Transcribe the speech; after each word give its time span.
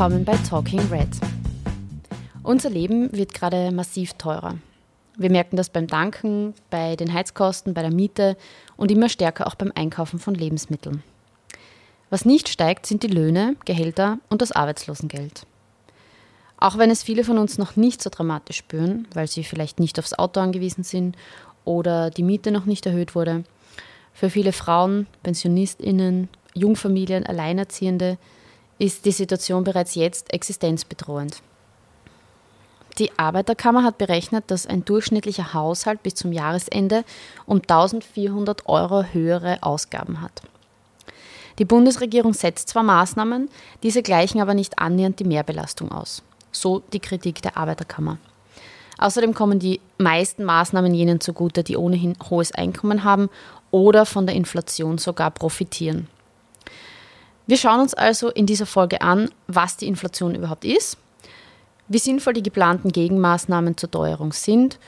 Willkommen 0.00 0.24
bei 0.24 0.38
Talking 0.48 0.80
Red. 0.90 1.10
Unser 2.42 2.70
Leben 2.70 3.12
wird 3.12 3.34
gerade 3.34 3.70
massiv 3.70 4.14
teurer. 4.14 4.56
Wir 5.18 5.30
merken 5.30 5.58
das 5.58 5.68
beim 5.68 5.88
Danken, 5.88 6.54
bei 6.70 6.96
den 6.96 7.12
Heizkosten, 7.12 7.74
bei 7.74 7.82
der 7.82 7.92
Miete 7.92 8.38
und 8.78 8.90
immer 8.90 9.10
stärker 9.10 9.46
auch 9.46 9.56
beim 9.56 9.72
Einkaufen 9.74 10.18
von 10.18 10.34
Lebensmitteln. 10.34 11.02
Was 12.08 12.24
nicht 12.24 12.48
steigt, 12.48 12.86
sind 12.86 13.02
die 13.02 13.08
Löhne, 13.08 13.56
Gehälter 13.66 14.16
und 14.30 14.40
das 14.40 14.52
Arbeitslosengeld. 14.52 15.42
Auch 16.56 16.78
wenn 16.78 16.90
es 16.90 17.02
viele 17.02 17.22
von 17.22 17.36
uns 17.36 17.58
noch 17.58 17.76
nicht 17.76 18.02
so 18.02 18.08
dramatisch 18.08 18.56
spüren, 18.56 19.06
weil 19.12 19.26
sie 19.26 19.44
vielleicht 19.44 19.80
nicht 19.80 19.98
aufs 19.98 20.14
Auto 20.14 20.40
angewiesen 20.40 20.82
sind 20.82 21.14
oder 21.66 22.08
die 22.08 22.22
Miete 22.22 22.52
noch 22.52 22.64
nicht 22.64 22.86
erhöht 22.86 23.14
wurde, 23.14 23.44
für 24.14 24.30
viele 24.30 24.52
Frauen, 24.54 25.08
Pensionistinnen, 25.22 26.30
Jungfamilien, 26.54 27.26
Alleinerziehende 27.26 28.16
ist 28.80 29.04
die 29.04 29.12
Situation 29.12 29.62
bereits 29.62 29.94
jetzt 29.94 30.32
existenzbedrohend. 30.32 31.42
Die 32.98 33.16
Arbeiterkammer 33.18 33.84
hat 33.84 33.98
berechnet, 33.98 34.44
dass 34.50 34.66
ein 34.66 34.84
durchschnittlicher 34.84 35.54
Haushalt 35.54 36.02
bis 36.02 36.14
zum 36.14 36.32
Jahresende 36.32 37.04
um 37.46 37.58
1400 37.58 38.66
Euro 38.68 39.04
höhere 39.04 39.58
Ausgaben 39.62 40.20
hat. 40.20 40.42
Die 41.58 41.64
Bundesregierung 41.66 42.32
setzt 42.32 42.70
zwar 42.70 42.82
Maßnahmen, 42.82 43.50
diese 43.82 44.02
gleichen 44.02 44.40
aber 44.40 44.54
nicht 44.54 44.78
annähernd 44.78 45.20
die 45.20 45.24
Mehrbelastung 45.24 45.92
aus. 45.92 46.22
So 46.50 46.82
die 46.92 47.00
Kritik 47.00 47.42
der 47.42 47.58
Arbeiterkammer. 47.58 48.16
Außerdem 48.98 49.34
kommen 49.34 49.58
die 49.58 49.80
meisten 49.98 50.44
Maßnahmen 50.44 50.94
jenen 50.94 51.20
zugute, 51.20 51.62
die 51.62 51.76
ohnehin 51.76 52.16
hohes 52.28 52.52
Einkommen 52.52 53.04
haben 53.04 53.28
oder 53.70 54.06
von 54.06 54.26
der 54.26 54.34
Inflation 54.34 54.98
sogar 54.98 55.30
profitieren. 55.30 56.08
Wir 57.50 57.56
schauen 57.56 57.80
uns 57.80 57.94
also 57.94 58.28
in 58.28 58.46
dieser 58.46 58.64
Folge 58.64 59.00
an, 59.00 59.28
was 59.48 59.76
die 59.76 59.88
Inflation 59.88 60.36
überhaupt 60.36 60.64
ist, 60.64 60.96
wie 61.88 61.98
sinnvoll 61.98 62.32
die 62.34 62.44
geplanten 62.44 62.92
Gegenmaßnahmen 62.92 63.76
zur 63.76 63.90
Teuerung 63.90 64.32
sind, 64.32 64.78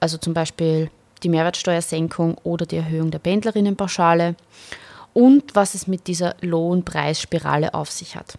also 0.00 0.16
zum 0.16 0.32
Beispiel 0.32 0.90
die 1.22 1.28
Mehrwertsteuersenkung 1.28 2.38
oder 2.44 2.64
die 2.64 2.78
Erhöhung 2.78 3.10
der 3.10 3.18
Pendlerinnenpauschale 3.18 4.36
und 5.12 5.54
was 5.54 5.74
es 5.74 5.86
mit 5.86 6.06
dieser 6.06 6.34
Lohnpreisspirale 6.40 7.74
auf 7.74 7.90
sich 7.90 8.16
hat. 8.16 8.38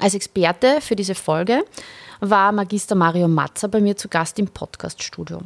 Als 0.00 0.14
Experte 0.14 0.80
für 0.80 0.96
diese 0.96 1.14
Folge 1.14 1.66
war 2.20 2.50
Magister 2.50 2.94
Mario 2.94 3.28
Matzer 3.28 3.68
bei 3.68 3.82
mir 3.82 3.94
zu 3.94 4.08
Gast 4.08 4.38
im 4.38 4.48
Podcaststudio. 4.48 5.42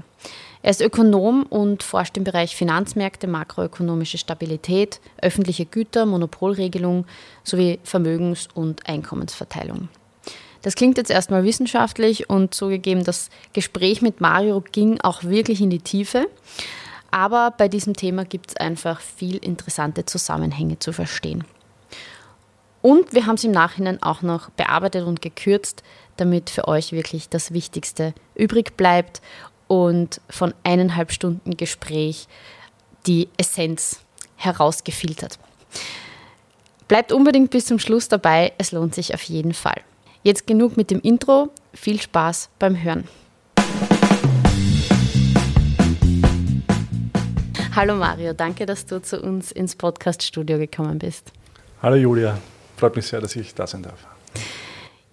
Er 0.62 0.70
ist 0.70 0.82
Ökonom 0.82 1.44
und 1.44 1.82
forscht 1.82 2.16
im 2.18 2.24
Bereich 2.24 2.54
Finanzmärkte, 2.54 3.26
makroökonomische 3.26 4.18
Stabilität, 4.18 5.00
öffentliche 5.22 5.64
Güter, 5.64 6.04
Monopolregelung 6.04 7.06
sowie 7.44 7.78
Vermögens- 7.82 8.48
und 8.52 8.86
Einkommensverteilung. 8.86 9.88
Das 10.62 10.74
klingt 10.74 10.98
jetzt 10.98 11.10
erstmal 11.10 11.44
wissenschaftlich 11.44 12.28
und 12.28 12.52
zugegeben, 12.52 13.04
das 13.04 13.30
Gespräch 13.54 14.02
mit 14.02 14.20
Mario 14.20 14.62
ging 14.72 15.00
auch 15.00 15.24
wirklich 15.24 15.62
in 15.62 15.70
die 15.70 15.78
Tiefe. 15.78 16.28
Aber 17.10 17.52
bei 17.56 17.66
diesem 17.66 17.94
Thema 17.94 18.24
gibt 18.24 18.50
es 18.50 18.56
einfach 18.58 19.00
viel 19.00 19.36
interessante 19.38 20.04
Zusammenhänge 20.04 20.78
zu 20.78 20.92
verstehen. 20.92 21.44
Und 22.82 23.12
wir 23.12 23.26
haben 23.26 23.34
es 23.34 23.44
im 23.44 23.50
Nachhinein 23.50 24.02
auch 24.02 24.22
noch 24.22 24.50
bearbeitet 24.50 25.06
und 25.06 25.20
gekürzt, 25.20 25.82
damit 26.16 26.50
für 26.50 26.68
euch 26.68 26.92
wirklich 26.92 27.28
das 27.28 27.52
Wichtigste 27.52 28.14
übrig 28.34 28.76
bleibt 28.76 29.20
und 29.70 30.20
von 30.28 30.52
eineinhalb 30.64 31.12
Stunden 31.12 31.56
Gespräch 31.56 32.26
die 33.06 33.28
Essenz 33.36 34.00
herausgefiltert. 34.34 35.38
Bleibt 36.88 37.12
unbedingt 37.12 37.52
bis 37.52 37.66
zum 37.66 37.78
Schluss 37.78 38.08
dabei, 38.08 38.52
es 38.58 38.72
lohnt 38.72 38.96
sich 38.96 39.14
auf 39.14 39.22
jeden 39.22 39.54
Fall. 39.54 39.80
Jetzt 40.24 40.48
genug 40.48 40.76
mit 40.76 40.90
dem 40.90 41.00
Intro, 41.00 41.50
viel 41.72 42.00
Spaß 42.00 42.50
beim 42.58 42.82
Hören. 42.82 43.06
Hallo 47.76 47.94
Mario, 47.94 48.32
danke, 48.32 48.66
dass 48.66 48.86
du 48.86 49.00
zu 49.00 49.22
uns 49.22 49.52
ins 49.52 49.76
Podcast-Studio 49.76 50.58
gekommen 50.58 50.98
bist. 50.98 51.30
Hallo 51.80 51.94
Julia, 51.94 52.38
freut 52.76 52.96
mich 52.96 53.06
sehr, 53.06 53.20
dass 53.20 53.36
ich 53.36 53.54
da 53.54 53.68
sein 53.68 53.84
darf. 53.84 54.04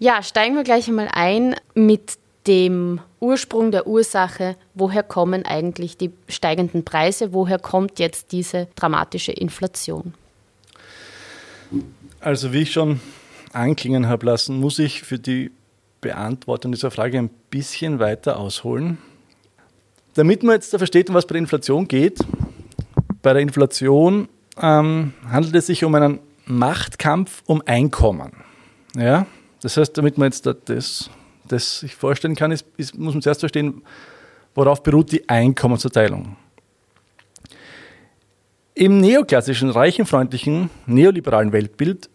Ja, 0.00 0.20
steigen 0.24 0.56
wir 0.56 0.64
gleich 0.64 0.88
einmal 0.88 1.08
ein 1.12 1.54
mit 1.74 2.18
dem 2.48 3.00
Ursprung 3.20 3.70
der 3.70 3.86
Ursache, 3.86 4.56
woher 4.74 5.02
kommen 5.02 5.44
eigentlich 5.44 5.98
die 5.98 6.10
steigenden 6.28 6.84
Preise, 6.84 7.32
woher 7.32 7.58
kommt 7.58 7.98
jetzt 7.98 8.32
diese 8.32 8.68
dramatische 8.74 9.32
Inflation? 9.32 10.14
Also 12.20 12.52
wie 12.52 12.62
ich 12.62 12.72
schon 12.72 13.00
anklingen 13.52 14.08
habe 14.08 14.26
lassen, 14.26 14.58
muss 14.58 14.78
ich 14.78 15.02
für 15.02 15.18
die 15.18 15.50
Beantwortung 16.00 16.72
dieser 16.72 16.90
Frage 16.90 17.18
ein 17.18 17.30
bisschen 17.50 17.98
weiter 17.98 18.38
ausholen. 18.38 18.98
Damit 20.14 20.42
man 20.42 20.54
jetzt 20.54 20.76
versteht, 20.76 21.10
um 21.10 21.14
was 21.14 21.26
bei 21.26 21.34
der 21.34 21.42
Inflation 21.42 21.86
geht, 21.86 22.18
bei 23.22 23.32
der 23.34 23.42
Inflation 23.42 24.28
ähm, 24.60 25.12
handelt 25.28 25.54
es 25.54 25.66
sich 25.66 25.84
um 25.84 25.94
einen 25.94 26.20
Machtkampf 26.46 27.42
um 27.46 27.62
Einkommen. 27.66 28.32
Ja? 28.96 29.26
Das 29.60 29.76
heißt, 29.76 29.96
damit 29.98 30.18
man 30.18 30.26
jetzt 30.26 30.46
das 30.46 31.10
das 31.48 31.80
sich 31.80 31.94
vorstellen 31.94 32.36
kann, 32.36 32.52
ist, 32.52 32.66
ist, 32.76 32.96
muss 32.96 33.14
man 33.14 33.22
zuerst 33.22 33.40
verstehen, 33.40 33.82
worauf 34.54 34.82
beruht 34.82 35.12
die 35.12 35.28
Einkommensverteilung. 35.28 36.36
Im 38.74 39.00
neoklassischen, 39.00 39.70
reichenfreundlichen, 39.70 40.70
neoliberalen 40.86 41.52
Weltbild 41.52 42.08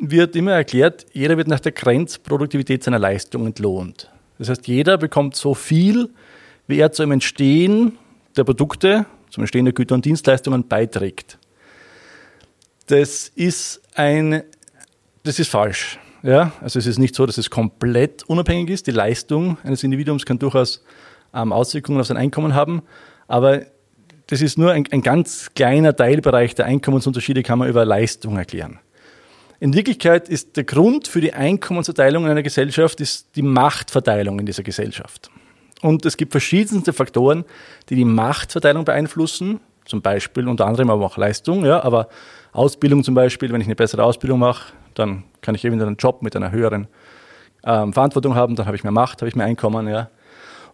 wird 0.00 0.36
immer 0.36 0.52
erklärt, 0.52 1.06
jeder 1.12 1.36
wird 1.36 1.48
nach 1.48 1.60
der 1.60 1.72
Grenzproduktivität 1.72 2.82
seiner 2.82 2.98
Leistung 2.98 3.46
entlohnt. 3.46 4.10
Das 4.38 4.48
heißt, 4.48 4.66
jeder 4.68 4.98
bekommt 4.98 5.36
so 5.36 5.54
viel, 5.54 6.10
wie 6.66 6.78
er 6.78 6.92
zum 6.92 7.12
Entstehen 7.12 7.98
der 8.36 8.44
Produkte, 8.44 9.06
zum 9.30 9.42
Entstehen 9.42 9.64
der 9.64 9.74
Güter 9.74 9.94
und 9.94 10.04
Dienstleistungen 10.04 10.66
beiträgt. 10.66 11.38
Das 12.86 13.28
ist 13.28 13.82
ein, 13.94 14.42
das 15.22 15.38
ist 15.38 15.50
falsch. 15.50 15.98
Ja? 16.22 16.52
Also 16.60 16.78
es 16.78 16.86
ist 16.86 16.98
nicht 16.98 17.14
so, 17.14 17.26
dass 17.26 17.38
es 17.38 17.50
komplett 17.50 18.22
unabhängig 18.24 18.70
ist. 18.70 18.86
Die 18.86 18.92
Leistung 18.92 19.58
eines 19.62 19.82
Individuums 19.82 20.26
kann 20.26 20.38
durchaus 20.38 20.84
ähm, 21.34 21.52
Auswirkungen 21.52 22.00
auf 22.00 22.06
sein 22.06 22.16
Einkommen 22.16 22.54
haben, 22.54 22.82
aber 23.26 23.62
das 24.28 24.42
ist 24.42 24.58
nur 24.58 24.72
ein, 24.72 24.84
ein 24.90 25.00
ganz 25.00 25.50
kleiner 25.54 25.96
Teilbereich 25.96 26.54
der 26.54 26.66
Einkommensunterschiede, 26.66 27.42
kann 27.42 27.58
man 27.58 27.68
über 27.68 27.84
Leistung 27.84 28.36
erklären. 28.36 28.78
In 29.60 29.74
Wirklichkeit 29.74 30.28
ist 30.28 30.56
der 30.56 30.64
Grund 30.64 31.08
für 31.08 31.20
die 31.20 31.32
Einkommensverteilung 31.32 32.24
in 32.24 32.30
einer 32.30 32.42
Gesellschaft 32.42 33.00
ist 33.00 33.34
die 33.34 33.42
Machtverteilung 33.42 34.38
in 34.38 34.46
dieser 34.46 34.62
Gesellschaft. 34.62 35.30
Und 35.80 36.04
es 36.04 36.16
gibt 36.16 36.32
verschiedenste 36.32 36.92
Faktoren, 36.92 37.44
die 37.88 37.96
die 37.96 38.04
Machtverteilung 38.04 38.84
beeinflussen, 38.84 39.60
zum 39.84 40.02
Beispiel 40.02 40.46
unter 40.46 40.66
anderem 40.66 40.90
aber 40.90 41.06
auch 41.06 41.16
Leistung, 41.16 41.64
ja, 41.64 41.82
aber 41.82 42.08
Ausbildung 42.52 43.02
zum 43.02 43.14
Beispiel, 43.14 43.52
wenn 43.52 43.60
ich 43.60 43.66
eine 43.66 43.76
bessere 43.76 44.04
Ausbildung 44.04 44.40
mache, 44.40 44.72
dann 44.98 45.24
kann 45.40 45.54
ich 45.54 45.64
eventuell 45.64 45.88
einen 45.88 45.96
Job 45.96 46.22
mit 46.22 46.36
einer 46.36 46.50
höheren 46.50 46.88
ähm, 47.64 47.92
Verantwortung 47.92 48.34
haben, 48.34 48.56
dann 48.56 48.66
habe 48.66 48.76
ich 48.76 48.84
mehr 48.84 48.92
Macht, 48.92 49.20
habe 49.20 49.28
ich 49.28 49.36
mehr 49.36 49.46
Einkommen, 49.46 49.88
ja. 49.88 50.10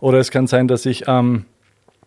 Oder 0.01 0.19
es 0.19 0.31
kann 0.31 0.47
sein, 0.47 0.69
dass 0.69 0.87
ich, 0.87 1.05
ähm, 1.07 1.45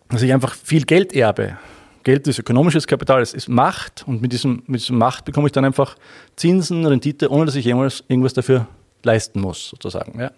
dass 0.09 0.21
ich 0.21 0.33
einfach 0.33 0.53
viel 0.53 0.83
Geld 0.83 1.13
erbe. 1.13 1.57
Geld 2.03 2.27
ist 2.27 2.39
ökonomisches 2.39 2.87
Kapital, 2.87 3.21
es 3.21 3.33
ist 3.33 3.49
Macht 3.49 4.05
und 4.07 4.21
mit 4.21 4.31
diesem, 4.31 4.63
mit 4.67 4.81
diesem 4.81 4.97
Macht 4.97 5.25
bekomme 5.25 5.47
ich 5.47 5.51
dann 5.51 5.65
einfach 5.65 5.95
Zinsen, 6.35 6.85
Rendite, 6.85 7.29
ohne 7.29 7.45
dass 7.45 7.55
ich 7.55 7.65
jemals 7.65 8.03
irgendwas 8.07 8.33
dafür 8.33 8.67
leisten 9.03 9.41
muss, 9.41 9.69
sozusagen. 9.69 10.19
Ja. 10.19 10.31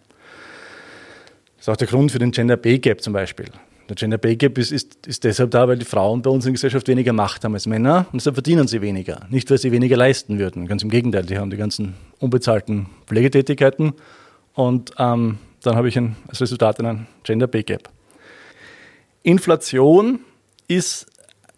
Das 1.58 1.68
ist 1.68 1.70
auch 1.70 1.78
der 1.78 1.88
Grund 1.88 2.12
für 2.12 2.20
den 2.20 2.32
Gender 2.32 2.58
Pay 2.58 2.80
Gap 2.80 3.02
zum 3.02 3.14
Beispiel. 3.14 3.48
Der 3.90 3.96
Gender 3.96 4.20
Pay 4.20 4.36
Gap 4.36 4.60
ist, 4.60 4.72
ist, 4.72 5.08
ist 5.08 5.24
deshalb 5.24 5.50
da, 5.50 5.68
weil 5.68 5.80
die 5.80 5.86
Frauen 5.86 6.22
bei 6.22 6.30
uns 6.30 6.46
in 6.46 6.50
der 6.50 6.54
Gesellschaft 6.54 6.88
weniger 6.88 7.12
Macht 7.12 7.44
haben 7.44 7.56
als 7.56 7.66
Männer 7.66 8.06
und 8.12 8.22
deshalb 8.22 8.36
verdienen 8.36 8.68
sie 8.68 8.82
weniger. 8.82 9.26
Nicht, 9.32 9.50
weil 9.50 9.58
sie 9.58 9.72
weniger 9.72 9.98
leisten 9.98 10.38
würden. 10.38 10.68
Ganz 10.68 10.84
im 10.84 10.92
Gegenteil, 10.92 11.26
die 11.26 11.40
haben 11.40 11.50
die 11.50 11.58
ganzen 11.58 11.96
unbezahlten 12.20 12.86
Pflegetätigkeiten 13.08 13.94
und 14.54 14.92
ähm, 15.00 15.40
dann 15.64 15.76
habe 15.76 15.90
ich 15.90 15.98
ein, 15.98 16.16
als 16.28 16.40
Resultat 16.40 16.80
einen 16.80 17.08
Gender 17.24 17.48
Pay 17.48 17.64
Gap. 17.64 17.90
Inflation 19.24 20.20
ist 20.68 21.08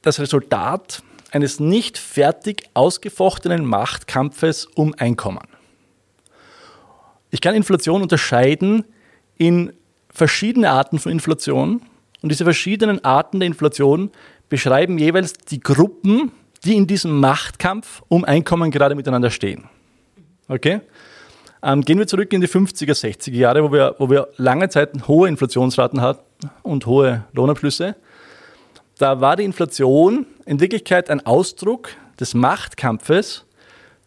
das 0.01 0.21
Resultat 0.21 1.03
eines 1.31 1.59
nicht 1.59 1.97
fertig 1.97 2.63
ausgefochtenen 2.73 3.65
Machtkampfes 3.65 4.67
um 4.67 4.95
Einkommen. 4.97 5.47
Ich 7.29 7.41
kann 7.41 7.55
Inflation 7.55 8.01
unterscheiden 8.01 8.85
in 9.37 9.73
verschiedene 10.09 10.69
Arten 10.69 10.97
von 10.97 11.11
Inflation 11.11 11.81
und 12.21 12.29
diese 12.29 12.43
verschiedenen 12.43 13.03
Arten 13.03 13.39
der 13.39 13.47
Inflation 13.47 14.11
beschreiben 14.49 14.97
jeweils 14.97 15.33
die 15.33 15.59
Gruppen, 15.59 16.31
die 16.63 16.75
in 16.75 16.87
diesem 16.87 17.19
Machtkampf 17.19 18.03
um 18.07 18.23
Einkommen 18.23 18.69
gerade 18.71 18.95
miteinander 18.95 19.29
stehen. 19.29 19.65
Okay? 20.47 20.81
Ähm, 21.63 21.81
gehen 21.81 21.99
wir 21.99 22.07
zurück 22.07 22.33
in 22.33 22.41
die 22.41 22.47
50er, 22.47 22.93
60er 22.93 23.35
Jahre, 23.35 23.63
wo 23.63 23.71
wir, 23.71 23.95
wo 23.99 24.09
wir 24.09 24.27
lange 24.37 24.69
Zeit 24.69 25.07
hohe 25.07 25.29
Inflationsraten 25.29 26.01
hatten 26.01 26.49
und 26.63 26.85
hohe 26.85 27.25
Lohnabschlüsse. 27.33 27.95
Da 28.97 29.21
war 29.21 29.35
die 29.35 29.43
Inflation 29.43 30.25
in 30.45 30.59
Wirklichkeit 30.59 31.09
ein 31.09 31.25
Ausdruck 31.25 31.89
des 32.19 32.33
Machtkampfes 32.33 33.45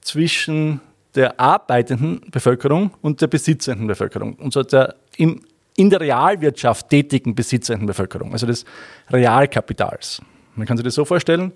zwischen 0.01 0.81
der 1.15 1.41
arbeitenden 1.41 2.23
Bevölkerung 2.31 2.93
und 3.03 3.21
der 3.21 3.29
besitzenden 3.29 3.87
Bevölkerung. 3.87 4.35
Und 4.35 4.53
so 4.53 4.63
der 4.63 4.97
im, 5.17 5.41
in 5.77 5.91
der 5.91 6.01
Realwirtschaft 6.01 6.89
tätigen 6.89 7.35
besitzenden 7.35 7.87
Bevölkerung, 7.87 8.33
also 8.33 8.47
des 8.47 8.65
Realkapitals. 9.11 10.23
Man 10.55 10.67
kann 10.67 10.77
sich 10.77 10.85
das 10.85 10.95
so 10.95 11.05
vorstellen. 11.05 11.53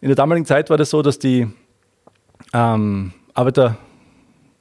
In 0.00 0.08
der 0.08 0.16
damaligen 0.16 0.46
Zeit 0.46 0.70
war 0.70 0.76
das 0.76 0.90
so, 0.90 1.02
dass 1.02 1.18
die 1.18 1.46
ähm, 2.52 3.12
Arbeiter 3.34 3.76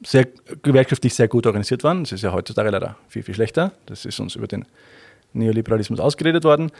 sehr, 0.05 0.27
gewerkschaftlich 0.61 1.13
sehr 1.13 1.27
gut 1.27 1.45
organisiert 1.45 1.83
waren. 1.83 2.03
Das 2.03 2.11
ist 2.11 2.21
ja 2.21 2.33
heutzutage 2.33 2.69
leider 2.69 2.97
viel, 3.07 3.23
viel 3.23 3.35
schlechter. 3.35 3.71
Das 3.85 4.05
ist 4.05 4.19
uns 4.19 4.35
über 4.35 4.47
den 4.47 4.65
Neoliberalismus 5.33 5.99
ausgeredet 5.99 6.43
worden. 6.43 6.71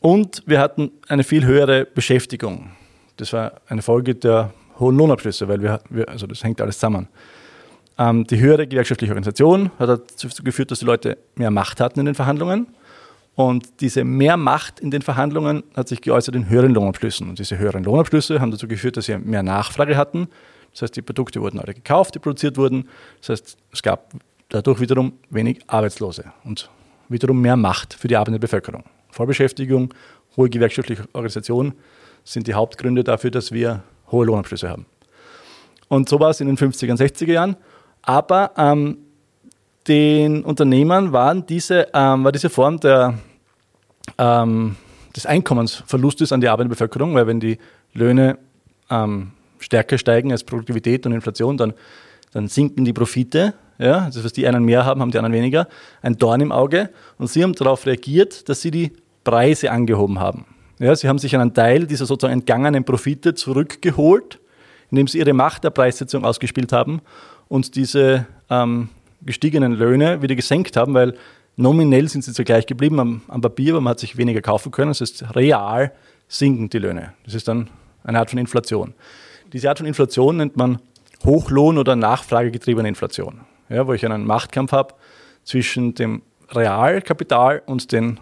Und 0.00 0.42
wir 0.46 0.60
hatten 0.60 0.92
eine 1.08 1.24
viel 1.24 1.44
höhere 1.44 1.84
Beschäftigung. 1.84 2.70
Das 3.16 3.32
war 3.32 3.60
eine 3.68 3.82
Folge 3.82 4.14
der 4.14 4.52
hohen 4.78 4.96
Lohnabschlüsse, 4.96 5.48
weil 5.48 5.60
wir, 5.60 5.80
wir 5.90 6.08
also 6.08 6.26
das 6.26 6.44
hängt 6.44 6.60
alles 6.60 6.76
zusammen. 6.76 7.08
Ähm, 7.98 8.26
die 8.26 8.38
höhere 8.38 8.66
gewerkschaftliche 8.66 9.12
Organisation 9.12 9.70
hat 9.78 9.88
dazu 9.88 10.28
geführt, 10.42 10.70
dass 10.70 10.78
die 10.78 10.84
Leute 10.84 11.18
mehr 11.34 11.50
Macht 11.50 11.80
hatten 11.80 12.00
in 12.00 12.06
den 12.06 12.14
Verhandlungen. 12.14 12.68
Und 13.34 13.80
diese 13.80 14.04
mehr 14.04 14.36
Macht 14.36 14.80
in 14.80 14.90
den 14.90 15.02
Verhandlungen 15.02 15.62
hat 15.76 15.88
sich 15.88 16.00
geäußert 16.00 16.34
in 16.34 16.48
höheren 16.48 16.74
Lohnabschlüssen. 16.74 17.28
Und 17.28 17.38
diese 17.38 17.58
höheren 17.58 17.84
Lohnabschlüsse 17.84 18.40
haben 18.40 18.50
dazu 18.50 18.66
geführt, 18.66 18.96
dass 18.96 19.06
sie 19.06 19.16
mehr 19.18 19.42
Nachfrage 19.42 19.96
hatten. 19.96 20.28
Das 20.72 20.82
heißt, 20.82 20.96
die 20.96 21.02
Produkte 21.02 21.40
wurden 21.40 21.60
alle 21.60 21.74
gekauft, 21.74 22.14
die 22.14 22.18
produziert 22.18 22.56
wurden. 22.56 22.88
Das 23.20 23.30
heißt, 23.30 23.56
es 23.72 23.82
gab 23.82 24.12
dadurch 24.48 24.80
wiederum 24.80 25.12
wenig 25.30 25.60
Arbeitslose 25.66 26.24
und 26.44 26.68
wiederum 27.08 27.40
mehr 27.40 27.56
Macht 27.56 27.94
für 27.94 28.08
die 28.08 28.16
arbeitende 28.16 28.40
Bevölkerung. 28.40 28.84
Vollbeschäftigung, 29.10 29.94
hohe 30.36 30.50
gewerkschaftliche 30.50 31.04
Organisation 31.12 31.74
sind 32.24 32.46
die 32.46 32.54
Hauptgründe 32.54 33.04
dafür, 33.04 33.30
dass 33.30 33.52
wir 33.52 33.82
hohe 34.10 34.26
Lohnabschlüsse 34.26 34.68
haben. 34.68 34.86
Und 35.88 36.08
so 36.08 36.20
war 36.20 36.30
es 36.30 36.40
in 36.40 36.46
den 36.46 36.58
50er 36.58 36.90
und 36.90 37.00
60er 37.00 37.32
Jahren. 37.32 37.56
Aber 38.08 38.52
ähm, 38.56 38.96
den 39.86 40.42
Unternehmern 40.42 41.12
waren 41.12 41.44
diese, 41.44 41.88
ähm, 41.92 42.24
war 42.24 42.32
diese 42.32 42.48
Form 42.48 42.80
der, 42.80 43.18
ähm, 44.16 44.76
des 45.14 45.26
Einkommensverlustes 45.26 46.32
an 46.32 46.40
die 46.40 46.48
arbeitende 46.48 46.74
Bevölkerung, 46.74 47.14
weil 47.14 47.26
wenn 47.26 47.38
die 47.38 47.58
Löhne 47.92 48.38
ähm, 48.88 49.32
stärker 49.58 49.98
steigen 49.98 50.32
als 50.32 50.42
Produktivität 50.42 51.04
und 51.04 51.12
Inflation, 51.12 51.58
dann, 51.58 51.74
dann 52.32 52.48
sinken 52.48 52.86
die 52.86 52.94
Profite. 52.94 53.52
Ja? 53.76 54.06
Das 54.06 54.24
heißt, 54.24 54.38
die 54.38 54.46
einen 54.46 54.64
mehr 54.64 54.86
haben, 54.86 55.02
haben 55.02 55.10
die 55.10 55.18
anderen 55.18 55.34
weniger. 55.34 55.68
Ein 56.00 56.16
Dorn 56.16 56.40
im 56.40 56.50
Auge. 56.50 56.88
Und 57.18 57.26
sie 57.26 57.42
haben 57.42 57.52
darauf 57.52 57.84
reagiert, 57.84 58.48
dass 58.48 58.62
sie 58.62 58.70
die 58.70 58.92
Preise 59.22 59.70
angehoben 59.70 60.18
haben. 60.18 60.46
Ja, 60.78 60.96
sie 60.96 61.10
haben 61.10 61.18
sich 61.18 61.36
einen 61.36 61.52
Teil 61.52 61.86
dieser 61.86 62.06
sozusagen 62.06 62.32
entgangenen 62.32 62.84
Profite 62.84 63.34
zurückgeholt, 63.34 64.40
indem 64.90 65.08
sie 65.08 65.18
ihre 65.18 65.34
Macht 65.34 65.64
der 65.64 65.70
Preissetzung 65.70 66.24
ausgespielt 66.24 66.72
haben 66.72 67.02
und 67.48 67.76
diese 67.76 68.26
ähm, 68.50 68.88
gestiegenen 69.22 69.72
Löhne 69.72 70.22
wieder 70.22 70.34
gesenkt 70.34 70.76
haben, 70.76 70.94
weil 70.94 71.14
nominell 71.56 72.08
sind 72.08 72.24
sie 72.24 72.32
zwar 72.32 72.44
gleich 72.44 72.66
geblieben 72.66 73.00
am, 73.00 73.22
am, 73.28 73.40
Papier, 73.40 73.74
aber 73.74 73.80
man 73.80 73.92
hat 73.92 74.00
sich 74.00 74.16
weniger 74.16 74.40
kaufen 74.40 74.70
können. 74.70 74.90
Das 74.90 75.00
heißt, 75.00 75.34
real 75.34 75.92
sinken 76.28 76.70
die 76.70 76.78
Löhne. 76.78 77.12
Das 77.24 77.34
ist 77.34 77.48
dann 77.48 77.68
eine 78.04 78.18
Art 78.18 78.30
von 78.30 78.38
Inflation. 78.38 78.94
Diese 79.52 79.68
Art 79.68 79.78
von 79.78 79.86
Inflation 79.86 80.36
nennt 80.36 80.56
man 80.56 80.78
Hochlohn- 81.24 81.78
oder 81.78 81.96
nachfragegetriebene 81.96 82.88
Inflation, 82.88 83.40
ja, 83.68 83.86
wo 83.86 83.92
ich 83.92 84.04
einen 84.04 84.24
Machtkampf 84.24 84.72
habe 84.72 84.94
zwischen 85.42 85.94
dem 85.94 86.22
Realkapital 86.50 87.62
und 87.66 87.92
den 87.92 88.20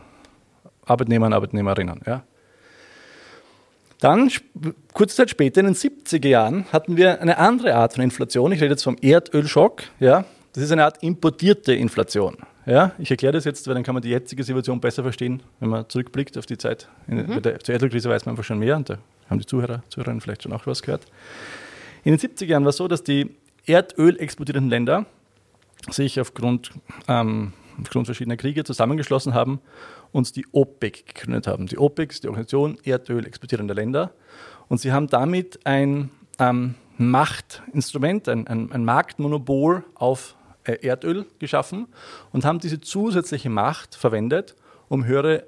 Arbeitnehmern 0.84 1.32
und 1.32 1.34
Arbeitnehmerinnen. 1.34 2.00
Ja. 2.06 2.22
Dann, 4.00 4.30
kurze 4.92 5.16
Zeit 5.16 5.30
später, 5.30 5.60
in 5.60 5.66
den 5.66 5.74
70er 5.74 6.28
Jahren, 6.28 6.66
hatten 6.72 6.96
wir 6.96 7.20
eine 7.20 7.38
andere 7.38 7.74
Art 7.74 7.94
von 7.94 8.04
Inflation. 8.04 8.52
Ich 8.52 8.60
rede 8.60 8.72
jetzt 8.72 8.82
vom 8.82 8.96
Erdölschock. 9.00 9.82
Ja. 10.00 10.24
Das 10.52 10.62
ist 10.62 10.72
eine 10.72 10.84
Art 10.84 11.02
importierte 11.02 11.74
Inflation. 11.74 12.36
Ja, 12.66 12.92
ich 12.98 13.10
erkläre 13.10 13.32
das 13.32 13.44
jetzt, 13.44 13.66
weil 13.68 13.74
dann 13.74 13.84
kann 13.84 13.94
man 13.94 14.02
die 14.02 14.08
jetzige 14.08 14.42
Situation 14.42 14.80
besser 14.80 15.04
verstehen, 15.04 15.42
wenn 15.60 15.68
man 15.68 15.88
zurückblickt 15.88 16.36
auf 16.36 16.46
die 16.46 16.58
Zeit. 16.58 16.88
Mhm. 17.06 17.40
der, 17.40 17.60
zur 17.60 17.74
Erdölkrise 17.74 18.10
weiß 18.10 18.26
man 18.26 18.32
einfach 18.32 18.44
schon 18.44 18.58
mehr 18.58 18.76
und 18.76 18.90
da 18.90 18.98
haben 19.30 19.38
die 19.38 19.46
Zuhörer, 19.46 19.84
Zuhörerinnen 19.88 20.20
vielleicht 20.20 20.42
schon 20.42 20.52
auch 20.52 20.66
was 20.66 20.82
gehört. 20.82 21.04
In 22.02 22.16
den 22.16 22.18
70er 22.18 22.46
Jahren 22.46 22.64
war 22.64 22.70
es 22.70 22.76
so, 22.76 22.88
dass 22.88 23.04
die 23.04 23.30
Erdöl 23.66 24.18
exportierenden 24.18 24.70
Länder 24.70 25.06
sich 25.90 26.20
aufgrund, 26.20 26.72
ähm, 27.06 27.52
aufgrund 27.80 28.06
verschiedener 28.06 28.36
Kriege 28.36 28.64
zusammengeschlossen 28.64 29.34
haben 29.34 29.60
und 30.12 30.36
die 30.36 30.46
OPEC 30.52 31.06
gegründet 31.06 31.46
haben. 31.46 31.66
Die 31.66 31.78
OPEC 31.78 32.12
ist 32.12 32.24
die 32.24 32.28
Organisation 32.28 32.78
Erdöl 32.84 33.26
exportierender 33.26 33.74
Länder 33.74 34.12
und 34.68 34.80
sie 34.80 34.92
haben 34.92 35.08
damit 35.08 35.60
ein 35.64 36.10
ähm, 36.38 36.74
Machtinstrument, 36.98 38.28
ein, 38.28 38.46
ein, 38.46 38.72
ein 38.72 38.84
Marktmonopol 38.84 39.84
auf 39.94 40.36
äh, 40.64 40.86
Erdöl 40.86 41.26
geschaffen 41.38 41.86
und 42.32 42.44
haben 42.44 42.58
diese 42.58 42.80
zusätzliche 42.80 43.50
Macht 43.50 43.94
verwendet, 43.94 44.56
um 44.88 45.04
höhere 45.04 45.46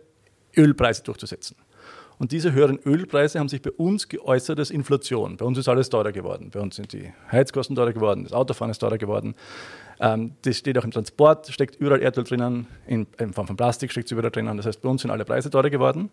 Ölpreise 0.56 1.02
durchzusetzen. 1.02 1.56
Und 2.18 2.32
diese 2.32 2.52
höheren 2.52 2.78
Ölpreise 2.84 3.38
haben 3.38 3.48
sich 3.48 3.62
bei 3.62 3.70
uns 3.70 4.08
geäußert 4.08 4.58
als 4.58 4.70
Inflation. 4.70 5.36
Bei 5.36 5.44
uns 5.44 5.56
ist 5.56 5.68
alles 5.68 5.88
teurer 5.88 6.10
geworden. 6.10 6.50
Bei 6.52 6.60
uns 6.60 6.76
sind 6.76 6.92
die 6.92 7.12
Heizkosten 7.30 7.76
teurer 7.76 7.92
geworden, 7.92 8.24
das 8.24 8.32
Autofahren 8.32 8.70
ist 8.70 8.78
teurer 8.78 8.98
geworden. 8.98 9.34
Ähm, 10.00 10.32
das 10.42 10.58
steht 10.58 10.76
auch 10.78 10.84
im 10.84 10.90
Transport, 10.90 11.48
steckt 11.48 11.76
überall 11.76 12.00
Erdöl 12.00 12.24
drinnen, 12.24 12.66
in, 12.86 13.06
in 13.18 13.32
Form 13.32 13.46
von 13.46 13.56
Plastik 13.56 13.90
steckt 13.90 14.06
es 14.06 14.12
überall 14.12 14.30
drinnen. 14.30 14.56
Das 14.56 14.66
heißt, 14.66 14.82
bei 14.82 14.88
uns 14.88 15.02
sind 15.02 15.10
alle 15.10 15.24
Preise 15.24 15.50
teurer 15.50 15.70
geworden. 15.70 16.10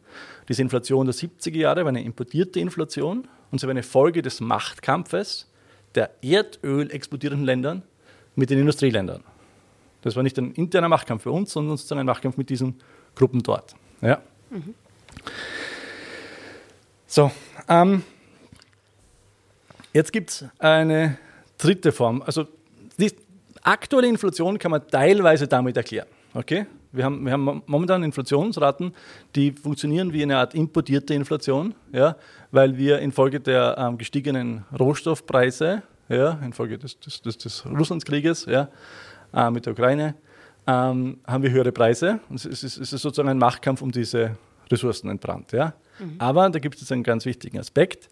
Diese 0.48 0.62
Inflation 0.62 1.06
der 1.06 1.16
70er 1.16 1.58
Jahre 1.58 1.82
war 1.82 1.90
eine 1.90 2.04
importierte 2.04 2.60
Inflation 2.60 3.28
und 3.52 3.60
sie 3.60 3.68
war 3.68 3.72
eine 3.72 3.84
Folge 3.84 4.22
des 4.22 4.42
Machtkampfes 4.42 5.48
der 5.96 6.12
Erdöl 6.22 6.92
exportierenden 6.92 7.46
Ländern 7.46 7.84
mit 8.36 8.50
den 8.50 8.60
Industrieländern. 8.60 9.24
Das 10.02 10.16
war 10.16 10.24
nicht 10.24 10.38
ein 10.38 10.52
interner 10.52 10.90
Machtkampf 10.90 11.24
für 11.24 11.32
uns, 11.32 11.52
sondern 11.52 11.78
sozusagen 11.78 12.00
ein 12.00 12.06
Machtkampf 12.06 12.38
mit 12.38 12.50
diesen 12.50 12.76
Gruppen 13.16 13.42
dort. 13.42 13.76
Ja. 14.02 14.22
Mhm. 14.50 14.76
So, 17.16 17.32
ähm, 17.70 18.04
jetzt 19.94 20.12
gibt 20.12 20.32
es 20.32 20.46
eine 20.60 21.18
dritte 21.58 21.94
Form. 21.94 22.22
Also 22.22 22.46
die 22.98 23.10
aktuelle 23.64 24.10
Inflation 24.10 24.60
kann 24.60 24.72
man 24.72 24.86
teilweise 24.86 25.48
damit 25.48 25.78
erklären. 25.78 26.08
Okay? 26.34 26.66
Wir 26.92 27.06
haben, 27.06 27.26
wir 27.26 27.32
haben 27.32 27.64
momentan 27.68 28.04
Inflationsraten, 28.04 28.94
die 29.34 29.54
funktionieren 29.54 30.12
wie 30.12 30.24
eine 30.24 30.36
Art 30.40 30.56
importierte 30.56 31.14
Inflation, 31.14 31.74
ja, 31.94 32.18
weil 32.52 32.78
wir 32.78 33.00
infolge 33.00 33.40
der 33.40 33.78
ähm, 33.78 33.98
gestiegenen 33.98 34.66
Rohstoffpreise, 34.78 35.84
ja, 36.10 36.32
infolge 36.44 36.78
des, 36.78 37.00
des, 37.00 37.22
des, 37.22 37.38
des 37.38 37.66
Russlandskrieges 37.66 38.46
ja, 38.46 38.68
äh, 39.34 39.50
mit 39.52 39.66
der 39.66 39.72
Ukraine, 39.72 40.16
ähm, 40.68 41.22
haben 41.26 41.44
wir 41.44 41.52
höhere 41.52 41.72
Preise. 41.72 42.20
Es 42.34 42.44
ist, 42.44 42.64
es 42.64 42.78
ist 42.78 42.90
sozusagen 42.90 43.30
ein 43.30 43.38
Machtkampf 43.38 43.82
um 43.82 43.90
diese 43.90 44.36
Ressourcen 44.70 45.10
entbrannt. 45.10 45.54
Ja. 45.54 45.76
Mhm. 46.00 46.16
Aber 46.18 46.50
da 46.50 46.60
gibt 46.60 46.82
es 46.82 46.92
einen 46.92 47.04
ganz 47.04 47.26
wichtigen 47.26 47.60
Aspekt, 47.60 48.10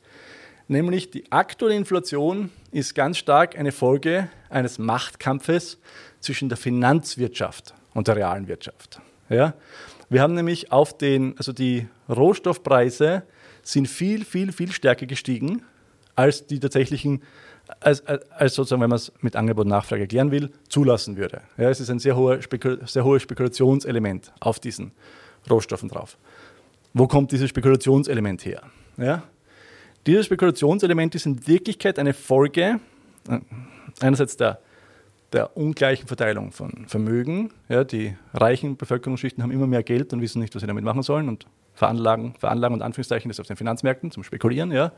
nämlich 0.68 1.12
die 1.12 1.32
aktuelle 1.32 1.76
Inflation 1.76 2.50
ist 2.72 2.96
ganz 2.96 3.18
stark 3.18 3.58
eine 3.58 3.72
Folge 3.72 4.30
eines 4.50 4.80
Machtkampfes 4.80 5.80
zwischen 6.20 6.50
der 6.50 6.58
Finanzwirtschaft 6.58 7.74
und 7.94 8.08
der 8.08 8.16
realen 8.16 8.48
Wirtschaft. 8.48 9.02
Ja? 9.30 9.54
Wir 10.10 10.22
haben 10.22 10.36
nämlich 10.36 10.72
auf 10.72 10.98
den, 10.98 11.38
also 11.38 11.52
die 11.52 11.88
Rohstoffpreise 12.10 13.24
sind 13.64 13.88
viel, 13.88 14.26
viel, 14.26 14.52
viel 14.52 14.72
stärker 14.72 15.06
gestiegen 15.06 15.64
als 16.16 16.46
die 16.46 16.60
tatsächlichen, 16.60 17.24
als, 17.80 18.06
als 18.06 18.54
sozusagen, 18.54 18.82
wenn 18.82 18.90
man 18.90 18.98
es 18.98 19.12
mit 19.22 19.36
Angebot 19.36 19.66
und 19.66 19.72
Nachfrage 19.72 20.04
erklären 20.04 20.32
will, 20.32 20.52
zulassen 20.70 21.18
würde. 21.18 21.42
Ja, 21.58 21.70
es 21.70 21.80
ist 21.80 21.90
ein 21.90 22.00
sehr, 22.00 22.16
hoher 22.16 22.40
sehr 22.86 23.04
hohes 23.04 23.24
Spekulationselement 23.24 24.32
auf 24.40 24.60
diesen 24.60 24.92
Rohstoffen 25.50 25.90
drauf. 25.90 26.18
Wo 26.94 27.08
kommt 27.08 27.32
dieses 27.32 27.50
Spekulationselement 27.50 28.46
her? 28.46 28.62
Ja? 28.98 29.24
Dieses 30.06 30.26
Spekulationselement 30.26 31.16
ist 31.16 31.26
in 31.26 31.48
Wirklichkeit 31.48 31.98
eine 31.98 32.14
Folge 32.14 32.80
äh, 33.30 33.40
einerseits 34.00 34.38
der, 34.38 34.60
der 35.32 35.56
ungleichen 35.58 36.08
Verteilung 36.08 36.52
von 36.52 36.86
Vermögen. 36.88 37.52
Ja, 37.70 37.84
die 37.84 38.16
reichen 38.34 38.78
Bevölkerungsschichten 38.78 39.42
haben 39.42 39.52
immer 39.52 39.68
mehr 39.68 39.84
Geld 39.84 40.14
und 40.14 40.22
wissen 40.22 40.40
nicht, 40.42 40.54
was 40.54 40.62
sie 40.62 40.68
damit 40.68 40.84
machen 40.84 41.02
sollen 41.04 41.30
und 41.30 41.48
veranlagen, 41.74 42.36
veranlagen 42.38 42.76
und 42.76 42.82
Anführungszeichen 42.82 43.30
das 43.30 43.40
auf 43.40 43.48
den 43.48 43.58
Finanzmärkten 43.58 44.12
zum 44.12 44.24
Spekulieren. 44.24 44.72
Ja. 44.72 44.92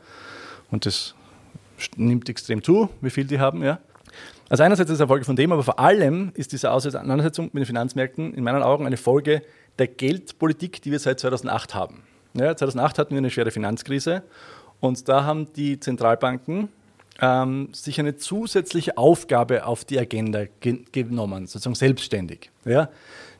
Und 0.70 0.86
das 0.86 1.14
nimmt 1.96 2.28
extrem 2.28 2.62
zu, 2.62 2.90
wie 3.00 3.10
viel 3.10 3.24
die 3.24 3.38
haben. 3.38 3.62
Ja. 3.62 3.78
Also 4.48 4.62
einerseits 4.62 4.90
ist 4.90 4.96
es 4.96 5.00
eine 5.00 5.08
Folge 5.08 5.24
von 5.24 5.36
dem, 5.36 5.50
aber 5.50 5.62
vor 5.62 5.78
allem 5.80 6.30
ist 6.34 6.52
diese 6.52 6.70
Auseinandersetzung 6.70 7.46
mit 7.46 7.62
den 7.62 7.66
Finanzmärkten 7.66 8.32
in 8.34 8.44
meinen 8.44 8.62
Augen 8.62 8.86
eine 8.86 8.96
Folge 8.96 9.42
der 9.78 9.88
Geldpolitik, 9.88 10.80
die 10.82 10.92
wir 10.92 10.98
seit 10.98 11.18
2008 11.18 11.74
haben. 11.74 12.04
Ja, 12.34 12.56
2008 12.56 12.98
hatten 12.98 13.10
wir 13.10 13.18
eine 13.18 13.30
schwere 13.30 13.50
Finanzkrise 13.50 14.22
und 14.80 15.08
da 15.08 15.24
haben 15.24 15.52
die 15.54 15.80
Zentralbanken 15.80 16.68
ähm, 17.20 17.70
sich 17.72 17.98
eine 17.98 18.16
zusätzliche 18.16 18.98
Aufgabe 18.98 19.66
auf 19.66 19.84
die 19.84 19.98
Agenda 19.98 20.44
ge 20.60 20.80
genommen, 20.92 21.46
sozusagen 21.46 21.74
selbstständig. 21.74 22.50
Ja? 22.64 22.90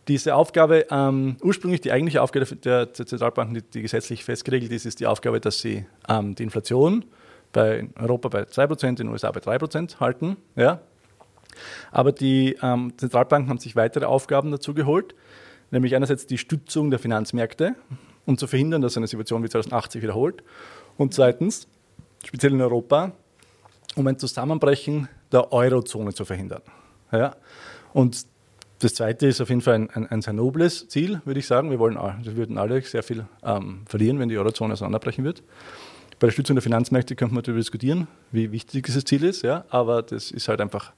Diese 0.08 0.34
Aufgabe, 0.34 0.86
ähm, 0.90 1.36
ursprünglich 1.42 1.80
die 1.82 1.92
eigentliche 1.92 2.22
Aufgabe 2.22 2.46
der, 2.46 2.92
Zentralbanken, 2.94 3.54
die, 3.54 3.62
die, 3.62 3.82
gesetzlich 3.82 4.24
festgeregelt 4.24 4.72
ist, 4.72 4.86
ist 4.86 5.00
die 5.00 5.06
Aufgabe, 5.06 5.40
dass 5.40 5.60
sie 5.60 5.84
ähm, 6.08 6.34
die 6.34 6.44
Inflation 6.44 7.04
bei 7.52 7.88
Europa 7.98 8.28
bei 8.28 8.42
2%, 8.42 8.88
in 8.88 8.96
den 8.96 9.08
USA 9.08 9.30
bei 9.30 9.40
3% 9.40 10.00
halten. 10.00 10.36
Ja. 10.54 10.80
Aber 11.90 12.12
die 12.12 12.56
ähm, 12.62 12.92
Zentralbanken 12.96 13.50
haben 13.50 13.58
sich 13.58 13.76
weitere 13.76 14.04
Aufgaben 14.04 14.50
dazu 14.50 14.74
geholt, 14.74 15.14
nämlich 15.70 15.94
einerseits 15.94 16.26
die 16.26 16.38
Stützung 16.38 16.90
der 16.90 16.98
Finanzmärkte, 16.98 17.74
um 18.24 18.38
zu 18.38 18.46
verhindern, 18.46 18.82
dass 18.82 18.96
eine 18.96 19.06
Situation 19.06 19.42
wie 19.42 19.48
2080 19.48 20.02
wiederholt. 20.02 20.42
Und 20.96 21.14
zweitens, 21.14 21.68
speziell 22.24 22.52
in 22.52 22.60
Europa, 22.60 23.12
um 23.94 24.06
ein 24.06 24.18
Zusammenbrechen 24.18 25.08
der 25.32 25.52
Eurozone 25.52 26.12
zu 26.14 26.24
verhindern. 26.24 26.62
Ja. 27.12 27.36
Und 27.92 28.26
das 28.80 28.94
zweite 28.94 29.26
ist 29.26 29.40
auf 29.40 29.48
jeden 29.48 29.62
Fall 29.62 29.74
ein, 29.74 29.90
ein, 29.90 30.06
ein 30.06 30.22
sehr 30.22 30.34
nobles 30.34 30.88
Ziel, 30.88 31.22
würde 31.24 31.40
ich 31.40 31.46
sagen. 31.46 31.70
Wir, 31.70 31.78
wollen, 31.78 31.94
wir 31.94 32.36
würden 32.36 32.58
alle 32.58 32.82
sehr 32.82 33.02
viel 33.02 33.26
ähm, 33.42 33.82
verlieren, 33.86 34.18
wenn 34.18 34.28
die 34.28 34.36
Eurozone 34.36 34.74
auseinanderbrechen 34.74 35.24
wird. 35.24 35.42
Bei 36.18 36.26
der 36.26 36.32
Stützung 36.32 36.56
der 36.56 36.62
Finanzmärkte 36.62 37.14
könnte 37.14 37.34
man 37.34 37.42
darüber 37.42 37.60
diskutieren, 37.60 38.06
wie 38.32 38.52
wichtig 38.52 38.84
dieses 38.84 39.04
Ziel 39.04 39.24
ist, 39.24 39.42
ja, 39.42 39.64
aber 39.68 40.02
das 40.02 40.30
ist 40.30 40.48
halt 40.48 40.60
einfach 40.60 40.92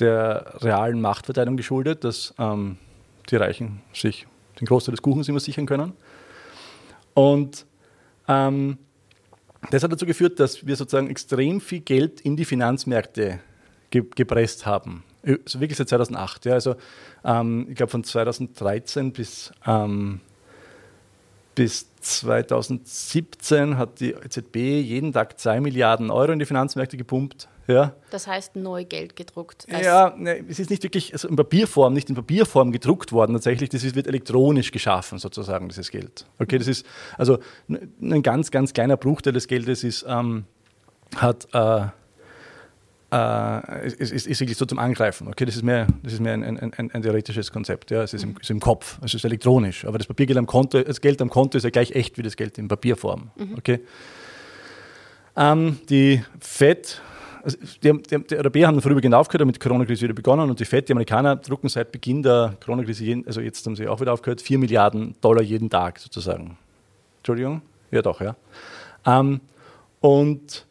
der 0.00 0.62
realen 0.62 1.00
Machtverteilung 1.00 1.56
geschuldet, 1.56 2.04
dass 2.04 2.34
ähm, 2.38 2.78
die 3.30 3.36
Reichen 3.36 3.82
sich 3.92 4.26
den 4.60 4.66
Großteil 4.66 4.92
des 4.92 5.02
Kuchens 5.02 5.28
immer 5.28 5.40
sichern 5.40 5.66
können. 5.66 5.92
Und 7.14 7.66
ähm, 8.28 8.78
das 9.70 9.82
hat 9.82 9.92
dazu 9.92 10.06
geführt, 10.06 10.40
dass 10.40 10.66
wir 10.66 10.76
sozusagen 10.76 11.08
extrem 11.08 11.60
viel 11.60 11.80
Geld 11.80 12.20
in 12.20 12.36
die 12.36 12.44
Finanzmärkte 12.44 13.40
ge 13.90 14.04
gepresst 14.14 14.66
haben. 14.66 15.04
Also 15.22 15.60
wirklich 15.60 15.78
seit 15.78 15.88
2008. 15.88 16.44
Ja, 16.44 16.52
also 16.54 16.76
ähm, 17.24 17.66
ich 17.70 17.76
glaube 17.76 17.90
von 17.90 18.04
2013 18.04 19.12
bis, 19.12 19.52
ähm, 19.66 20.20
bis 21.54 21.86
2017 22.00 23.78
hat 23.78 24.00
die 24.00 24.12
EZB 24.12 24.56
jeden 24.56 25.12
Tag 25.12 25.40
2 25.40 25.60
Milliarden 25.60 26.10
Euro 26.10 26.32
in 26.32 26.38
die 26.38 26.44
Finanzmärkte 26.44 26.96
gepumpt. 26.96 27.48
Ja. 27.66 27.94
Das 28.10 28.26
heißt 28.26 28.56
neu 28.56 28.84
Geld 28.84 29.16
gedruckt. 29.16 29.66
Ja, 29.70 30.14
ne, 30.16 30.44
es 30.48 30.58
ist 30.58 30.70
nicht 30.70 30.82
wirklich 30.82 31.12
also 31.12 31.28
in 31.28 31.36
Papierform, 31.36 31.94
nicht 31.94 32.08
in 32.08 32.14
Papierform 32.14 32.72
gedruckt 32.72 33.12
worden 33.12 33.32
tatsächlich, 33.32 33.70
das 33.70 33.82
wird 33.94 34.06
elektronisch 34.06 34.70
geschaffen 34.70 35.18
sozusagen, 35.18 35.68
dieses 35.68 35.90
Geld. 35.90 36.26
Okay, 36.38 36.58
das 36.58 36.68
ist 36.68 36.84
also 37.16 37.38
ein 37.68 38.22
ganz, 38.22 38.50
ganz 38.50 38.72
kleiner 38.72 38.96
Bruchteil 38.96 39.32
des 39.32 39.48
Geldes 39.48 39.82
ist, 39.82 40.04
ähm, 40.06 40.44
hat 41.16 41.48
äh, 41.54 41.86
äh, 43.14 43.86
ist, 43.86 44.12
ist, 44.12 44.26
ist, 44.26 44.40
wirklich 44.40 44.58
so 44.58 44.66
zum 44.66 44.78
Angreifen. 44.78 45.28
Okay, 45.28 45.44
das 45.44 45.54
ist 45.54 45.62
mehr, 45.62 45.86
das 46.02 46.14
ist 46.14 46.20
mehr 46.20 46.34
ein, 46.34 46.42
ein, 46.42 46.72
ein, 46.76 46.90
ein 46.90 47.02
theoretisches 47.02 47.52
Konzept. 47.52 47.90
Ja, 47.90 48.02
es 48.02 48.12
ist 48.12 48.24
im, 48.24 48.36
ist 48.40 48.50
im, 48.50 48.58
Kopf, 48.58 48.98
es 49.04 49.14
ist 49.14 49.24
elektronisch. 49.24 49.84
Aber 49.84 49.98
das 49.98 50.06
Papiergeld 50.06 50.38
am 50.38 50.46
Konto, 50.46 50.82
das 50.82 51.00
Geld 51.00 51.22
am 51.22 51.30
Konto 51.30 51.56
ist 51.56 51.64
ja 51.64 51.70
gleich 51.70 51.92
echt 51.92 52.18
wie 52.18 52.22
das 52.22 52.36
Geld 52.36 52.58
in 52.58 52.66
Papierform. 52.66 53.30
Mhm. 53.36 53.54
Okay. 53.56 53.80
Ähm, 55.36 55.78
die 55.88 56.24
FED, 56.40 57.00
also 57.44 57.58
die, 57.82 58.02
die, 58.02 58.24
die, 58.24 58.36
Europäer 58.36 58.68
haben 58.68 58.80
vorübergehend 58.80 59.14
aufgehört, 59.14 59.46
mit 59.46 59.56
der 59.56 59.62
Corona-Krise 59.62 60.02
wieder 60.02 60.14
begonnen 60.14 60.50
und 60.50 60.58
die 60.58 60.64
FED, 60.64 60.88
die 60.88 60.92
Amerikaner, 60.92 61.36
drucken 61.36 61.68
seit 61.68 61.92
Beginn 61.92 62.22
der 62.22 62.56
Corona-Krise, 62.64 63.22
also 63.26 63.40
jetzt 63.40 63.64
haben 63.66 63.76
sie 63.76 63.86
auch 63.86 64.00
wieder 64.00 64.12
aufgehört, 64.12 64.40
4 64.40 64.58
Milliarden 64.58 65.14
Dollar 65.20 65.42
jeden 65.42 65.68
Tag 65.68 65.98
sozusagen. 65.98 66.56
Entschuldigung? 67.18 67.62
Ja, 67.90 68.02
doch, 68.02 68.20
ja. 68.20 68.34
Ähm, 69.06 69.40
und 70.00 70.66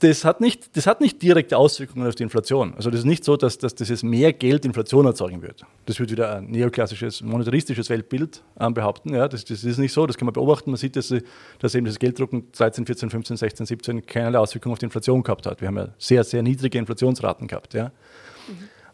das 0.00 0.26
hat, 0.26 0.42
nicht, 0.42 0.76
das 0.76 0.86
hat 0.86 1.00
nicht 1.00 1.22
direkte 1.22 1.56
Auswirkungen 1.56 2.06
auf 2.06 2.14
die 2.14 2.22
Inflation. 2.22 2.74
Also 2.74 2.90
das 2.90 3.00
ist 3.00 3.06
nicht 3.06 3.24
so, 3.24 3.38
dass, 3.38 3.56
dass 3.56 3.74
dieses 3.74 4.02
mehr 4.02 4.34
Geld 4.34 4.66
Inflation 4.66 5.06
erzeugen 5.06 5.40
wird. 5.40 5.64
Das 5.86 5.98
wird 5.98 6.10
wieder 6.10 6.36
ein 6.36 6.50
neoklassisches, 6.50 7.22
monetaristisches 7.22 7.88
Weltbild 7.88 8.42
ähm, 8.60 8.74
behaupten. 8.74 9.14
Ja, 9.14 9.26
das, 9.26 9.46
das, 9.46 9.64
ist 9.64 9.78
nicht 9.78 9.92
so, 9.92 10.06
das 10.06 10.18
kann 10.18 10.26
man 10.26 10.34
beobachten. 10.34 10.70
Man 10.70 10.76
sieht, 10.76 10.96
dass, 10.96 11.14
dass 11.58 11.74
eben 11.74 11.86
das 11.86 11.98
Gelddrucken 11.98 12.52
13, 12.52 12.84
14, 12.84 13.08
15, 13.08 13.36
16, 13.38 13.66
17 13.66 14.06
keinerlei 14.06 14.38
Auswirkungen 14.38 14.74
auf 14.74 14.78
die 14.78 14.84
Inflation 14.84 15.22
gehabt 15.22 15.46
hat. 15.46 15.62
Wir 15.62 15.68
haben 15.68 15.78
ja 15.78 15.88
sehr, 15.96 16.24
sehr 16.24 16.42
niedrige 16.42 16.76
Inflationsraten 16.76 17.46
gehabt. 17.46 17.72
Ja. 17.72 17.90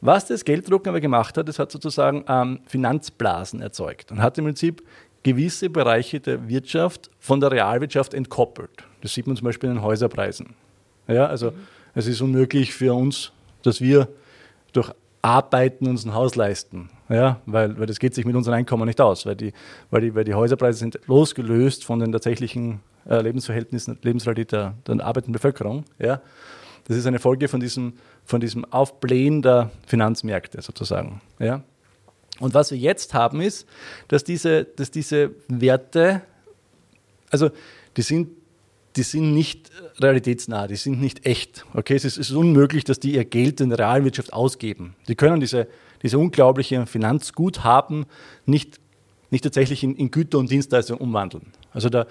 Was 0.00 0.26
das 0.26 0.44
Gelddrucken 0.44 0.90
aber 0.90 1.00
gemacht 1.00 1.36
hat, 1.36 1.48
es 1.48 1.58
hat 1.58 1.72
sozusagen 1.72 2.24
ähm, 2.28 2.60
Finanzblasen 2.66 3.60
erzeugt 3.60 4.12
und 4.12 4.22
hat 4.22 4.38
im 4.38 4.44
Prinzip 4.44 4.82
gewisse 5.24 5.68
Bereiche 5.68 6.20
der 6.20 6.48
Wirtschaft 6.48 7.10
von 7.18 7.40
der 7.40 7.50
Realwirtschaft 7.50 8.14
entkoppelt. 8.14 8.84
Das 9.00 9.14
sieht 9.14 9.26
man 9.26 9.36
zum 9.36 9.46
Beispiel 9.46 9.68
in 9.68 9.76
den 9.76 9.82
Häuserpreisen. 9.82 10.54
Ja, 11.08 11.26
also 11.26 11.52
es 11.94 12.06
ist 12.06 12.20
unmöglich 12.20 12.72
für 12.72 12.94
uns, 12.94 13.32
dass 13.62 13.80
wir 13.80 14.08
durch 14.72 14.90
Arbeiten 15.20 15.86
uns 15.86 16.04
ein 16.04 16.14
Haus 16.14 16.34
leisten. 16.34 16.90
Ja, 17.08 17.40
weil, 17.46 17.78
weil 17.78 17.86
das 17.86 17.98
geht 17.98 18.14
sich 18.14 18.24
mit 18.24 18.34
unserem 18.34 18.56
Einkommen 18.56 18.86
nicht 18.86 19.00
aus, 19.00 19.26
weil 19.26 19.36
die, 19.36 19.52
weil 19.90 20.00
die, 20.00 20.14
weil 20.14 20.24
die 20.24 20.34
Häuserpreise 20.34 20.78
sind 20.78 20.98
losgelöst 21.06 21.84
von 21.84 22.00
den 22.00 22.10
tatsächlichen 22.10 22.80
äh, 23.08 23.20
Lebensverhältnissen, 23.20 23.98
Lebensrealität 24.02 24.52
der, 24.52 24.74
der 24.86 25.04
arbeitenden 25.04 25.32
Bevölkerung. 25.32 25.84
Ja. 25.98 26.20
Das 26.88 26.96
ist 26.96 27.06
eine 27.06 27.18
Folge 27.18 27.48
von 27.48 27.60
diesem, 27.60 27.94
von 28.24 28.40
diesem 28.40 28.64
Aufblähen 28.64 29.42
der 29.42 29.70
Finanzmärkte 29.86 30.62
sozusagen. 30.62 31.20
Ja. 31.38 31.62
Und 32.40 32.54
was 32.54 32.70
wir 32.70 32.78
jetzt 32.78 33.14
haben, 33.14 33.40
ist, 33.40 33.68
dass 34.08 34.24
diese, 34.24 34.64
dass 34.64 34.90
diese 34.90 35.32
Werte, 35.48 36.22
also 37.30 37.50
die 37.96 38.02
sind 38.02 38.30
die 38.96 39.02
sind 39.02 39.32
nicht 39.32 39.70
realitätsnah, 40.00 40.66
die 40.66 40.76
sind 40.76 41.00
nicht 41.00 41.26
echt. 41.26 41.64
Okay, 41.74 41.94
es 41.94 42.04
ist, 42.04 42.18
es 42.18 42.30
ist 42.30 42.36
unmöglich, 42.36 42.84
dass 42.84 43.00
die 43.00 43.14
ihr 43.14 43.24
Geld 43.24 43.60
in 43.60 43.70
der 43.70 43.78
Realwirtschaft 43.78 44.32
ausgeben. 44.32 44.94
Die 45.08 45.14
können 45.14 45.40
diese, 45.40 45.66
diese 46.02 46.18
unglaubliche 46.18 46.86
Finanzguthaben 46.86 48.06
nicht, 48.44 48.80
nicht 49.30 49.44
tatsächlich 49.44 49.82
in, 49.82 49.96
in 49.96 50.10
Güter 50.10 50.38
und 50.38 50.50
Dienstleistungen 50.50 51.00
umwandeln. 51.00 51.46
Also 51.72 51.88
der, 51.88 52.06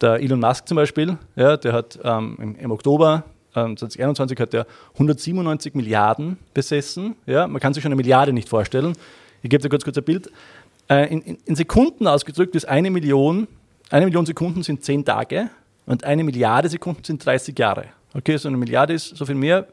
der 0.00 0.20
Elon 0.20 0.40
Musk 0.40 0.68
zum 0.68 0.76
Beispiel, 0.76 1.18
ja, 1.36 1.56
der 1.56 1.72
hat 1.72 1.98
ähm, 2.02 2.36
im, 2.40 2.56
im, 2.56 2.70
Oktober 2.70 3.24
ähm, 3.54 3.76
2021 3.76 4.40
hat 4.40 4.54
er 4.54 4.66
197 4.94 5.74
Milliarden 5.74 6.38
besessen. 6.54 7.16
Ja, 7.26 7.46
man 7.46 7.60
kann 7.60 7.74
sich 7.74 7.82
schon 7.82 7.90
eine 7.90 7.96
Milliarde 7.96 8.32
nicht 8.32 8.48
vorstellen. 8.48 8.94
Ich 9.42 9.50
gebe 9.50 9.62
dir 9.62 9.68
kurz, 9.68 9.84
kurz 9.84 9.98
ein 9.98 10.04
Bild. 10.04 10.30
Äh, 10.88 11.12
in, 11.12 11.20
in, 11.22 11.38
in 11.44 11.56
Sekunden 11.56 12.06
ausgedrückt 12.06 12.54
ist 12.56 12.66
eine 12.66 12.90
Million, 12.90 13.48
eine 13.90 14.06
Million 14.06 14.24
Sekunden 14.24 14.62
sind 14.62 14.82
zehn 14.82 15.04
Tage. 15.04 15.50
Und 15.86 16.04
eine 16.04 16.24
Milliarde 16.24 16.68
Sekunden 16.68 17.04
sind 17.04 17.24
30 17.24 17.58
Jahre. 17.58 17.86
Okay, 18.14 18.36
so 18.36 18.48
eine 18.48 18.56
Milliarde 18.56 18.94
ist 18.94 19.16
so 19.16 19.26
viel 19.26 19.34
mehr 19.34 19.66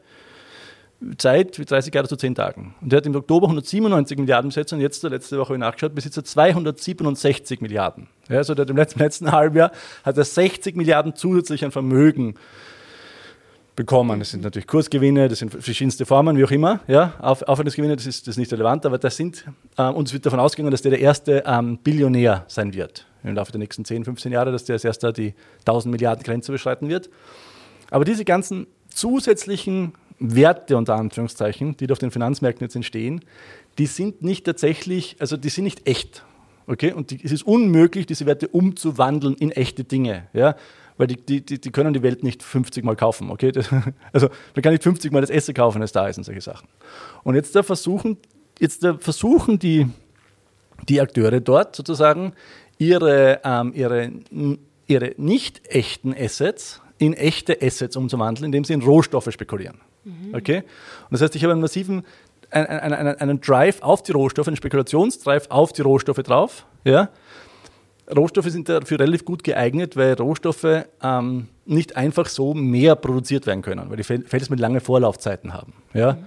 Zeit 1.16 1.58
wie 1.58 1.64
30 1.64 1.94
Jahre 1.94 2.08
zu 2.08 2.16
10 2.16 2.34
Tagen. 2.34 2.74
Und 2.80 2.92
er 2.92 2.98
hat 2.98 3.06
im 3.06 3.14
Oktober 3.14 3.46
197 3.46 4.18
Milliarden 4.18 4.50
besetzt 4.50 4.72
und 4.72 4.80
jetzt, 4.80 5.02
letzte 5.02 5.38
Woche 5.38 5.48
habe 5.48 5.54
ich 5.54 5.60
nachgeschaut, 5.60 5.94
besitzt 5.94 6.18
er 6.18 6.24
267 6.24 7.60
Milliarden. 7.60 8.08
Ja, 8.28 8.38
also 8.38 8.52
im 8.54 8.76
letzten, 8.76 8.98
letzten 8.98 9.32
Halbjahr 9.32 9.72
hat 10.04 10.18
er 10.18 10.24
60 10.24 10.76
Milliarden 10.76 11.14
zusätzlich 11.14 11.64
an 11.64 11.70
Vermögen 11.70 12.34
bekommen. 13.80 14.18
Das 14.18 14.30
sind 14.30 14.44
natürlich 14.44 14.66
Kursgewinne, 14.66 15.28
das 15.28 15.38
sind 15.38 15.50
verschiedenste 15.50 16.04
Formen, 16.04 16.36
wie 16.36 16.44
auch 16.44 16.50
immer. 16.50 16.80
Ja, 16.86 17.14
Auf, 17.18 17.40
Aufwandesgewinne, 17.42 17.96
das 17.96 18.04
ist, 18.04 18.26
das 18.26 18.34
ist 18.34 18.38
nicht 18.38 18.52
relevant, 18.52 18.84
aber 18.84 18.98
das 18.98 19.16
sind, 19.16 19.46
äh, 19.78 19.84
uns 19.84 20.12
wird 20.12 20.26
davon 20.26 20.38
ausgegangen, 20.38 20.70
dass 20.70 20.82
der 20.82 20.90
der 20.90 21.00
erste 21.00 21.42
ähm, 21.46 21.78
Billionär 21.78 22.44
sein 22.46 22.74
wird 22.74 23.06
im 23.24 23.34
Laufe 23.34 23.52
der 23.52 23.58
nächsten 23.58 23.86
10, 23.86 24.04
15 24.04 24.32
Jahre, 24.32 24.52
dass 24.52 24.64
der 24.64 24.74
als 24.74 24.84
erster 24.84 25.12
die 25.12 25.34
1000 25.60 25.92
Milliarden 25.92 26.22
Grenze 26.22 26.52
überschreiten 26.52 26.90
wird. 26.90 27.08
Aber 27.90 28.04
diese 28.04 28.26
ganzen 28.26 28.66
zusätzlichen 28.90 29.94
Werte 30.18 30.76
unter 30.76 30.96
Anführungszeichen, 30.96 31.76
die 31.78 31.90
auf 31.90 31.98
den 31.98 32.10
Finanzmärkten 32.10 32.66
jetzt 32.66 32.76
entstehen, 32.76 33.22
die 33.78 33.86
sind 33.86 34.22
nicht 34.22 34.44
tatsächlich, 34.44 35.16
also 35.20 35.38
die 35.38 35.48
sind 35.48 35.64
nicht 35.64 35.88
echt. 35.88 36.24
Okay? 36.66 36.92
Und 36.92 37.10
die, 37.10 37.20
es 37.22 37.32
ist 37.32 37.46
unmöglich, 37.46 38.04
diese 38.04 38.26
Werte 38.26 38.48
umzuwandeln 38.48 39.34
in 39.36 39.50
echte 39.50 39.84
Dinge. 39.84 40.28
Ja? 40.34 40.54
Weil 41.00 41.06
die, 41.06 41.40
die, 41.40 41.58
die, 41.58 41.70
können 41.70 41.94
die 41.94 42.02
Welt 42.02 42.22
nicht 42.22 42.42
50 42.42 42.84
Mal 42.84 42.94
kaufen. 42.94 43.30
Okay? 43.30 43.52
Das, 43.52 43.70
also 44.12 44.28
man 44.54 44.62
kann 44.62 44.72
nicht 44.72 44.82
50 44.82 45.10
Mal 45.12 45.22
das 45.22 45.30
Essen 45.30 45.54
kaufen, 45.54 45.80
das 45.80 45.92
da 45.92 46.06
ist 46.06 46.18
und 46.18 46.24
solche 46.24 46.42
Sachen. 46.42 46.68
Und 47.22 47.36
jetzt 47.36 47.56
da 47.56 47.62
versuchen, 47.62 48.18
jetzt 48.58 48.84
da 48.84 48.98
versuchen 48.98 49.58
die, 49.58 49.86
die 50.90 51.00
Akteure 51.00 51.40
dort 51.40 51.74
sozusagen 51.74 52.34
ihre, 52.76 53.40
ähm, 53.44 53.72
ihre, 53.74 54.12
ihre 54.86 55.14
nicht 55.16 55.66
echten 55.68 56.14
Assets 56.14 56.82
in 56.98 57.14
echte 57.14 57.56
Assets 57.62 57.96
umzuwandeln, 57.96 58.44
indem 58.44 58.64
sie 58.64 58.74
in 58.74 58.82
Rohstoffe 58.82 59.32
spekulieren. 59.32 59.80
Mhm. 60.04 60.34
Okay? 60.34 60.58
Und 60.58 61.12
das 61.12 61.22
heißt, 61.22 61.34
ich 61.34 61.44
habe 61.44 61.52
einen 61.52 61.62
massiven 61.62 62.04
einen, 62.50 62.66
einen, 62.66 63.16
einen 63.16 63.40
Drive 63.40 63.80
auf 63.80 64.02
die 64.02 64.12
Rohstoffe, 64.12 64.48
einen 64.48 64.56
Spekulationsdrive 64.56 65.46
auf 65.48 65.72
die 65.72 65.80
Rohstoffe 65.80 66.22
drauf. 66.22 66.66
Ja? 66.84 67.08
Rohstoffe 68.16 68.48
sind 68.48 68.68
dafür 68.68 69.00
relativ 69.00 69.24
gut 69.24 69.44
geeignet, 69.44 69.96
weil 69.96 70.14
Rohstoffe 70.14 70.84
ähm, 71.02 71.48
nicht 71.66 71.96
einfach 71.96 72.26
so 72.26 72.54
mehr 72.54 72.96
produziert 72.96 73.46
werden 73.46 73.62
können, 73.62 73.88
weil 73.88 73.96
die 73.96 74.04
Felder 74.04 74.46
mit 74.50 74.60
langen 74.60 74.80
Vorlaufzeiten 74.80 75.52
haben. 75.52 75.72
Ja? 75.94 76.14
Mhm. 76.14 76.24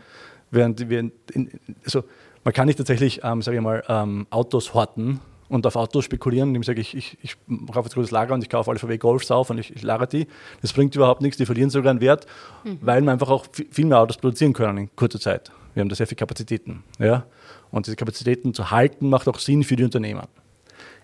Während, 0.52 0.90
während 0.90 1.14
in, 1.32 1.50
also 1.84 2.04
man 2.44 2.54
kann 2.54 2.68
nicht 2.68 2.78
tatsächlich, 2.78 3.22
ähm, 3.24 3.42
sage 3.42 3.58
ich 3.58 3.64
mal, 3.64 3.84
ähm, 3.88 4.28
Autos 4.30 4.74
horten 4.74 5.20
und 5.50 5.66
auf 5.66 5.76
Autos 5.76 6.06
spekulieren, 6.06 6.50
indem 6.50 6.62
ich 6.62 6.68
sage, 6.68 6.82
ich, 6.82 6.96
ich, 6.96 7.18
ich 7.22 7.38
kaufe 7.72 7.88
jetzt 7.88 7.94
großes 7.94 8.12
Lager 8.12 8.34
und 8.34 8.44
ich 8.44 8.50
kaufe 8.50 8.70
alle 8.70 8.80
VW 8.80 8.98
Golfs 8.98 9.32
auf 9.32 9.50
und 9.50 9.58
ich, 9.58 9.76
ich 9.76 9.82
lagere 9.82 10.08
die. 10.08 10.28
Das 10.62 10.74
bringt 10.74 10.96
überhaupt 10.96 11.22
nichts, 11.22 11.38
die 11.38 11.46
verlieren 11.46 11.70
sogar 11.70 11.92
einen 11.92 12.02
Wert, 12.02 12.26
mhm. 12.64 12.80
weil 12.82 13.02
wir 13.02 13.12
einfach 13.12 13.30
auch 13.30 13.46
viel 13.52 13.86
mehr 13.86 14.00
Autos 14.00 14.18
produzieren 14.18 14.54
können 14.54 14.78
in 14.78 14.96
kurzer 14.96 15.20
Zeit. 15.20 15.52
Wir 15.74 15.82
haben 15.82 15.90
da 15.90 15.96
sehr 15.96 16.08
viele 16.08 16.18
Kapazitäten. 16.18 16.84
Ja? 17.00 17.26
Und 17.72 17.88
diese 17.88 17.96
Kapazitäten 17.96 18.54
zu 18.54 18.72
halten, 18.72 19.10
macht 19.10 19.28
auch 19.28 19.40
Sinn 19.40 19.64
für 19.64 19.76
die 19.76 19.84
Unternehmer. 19.84 20.28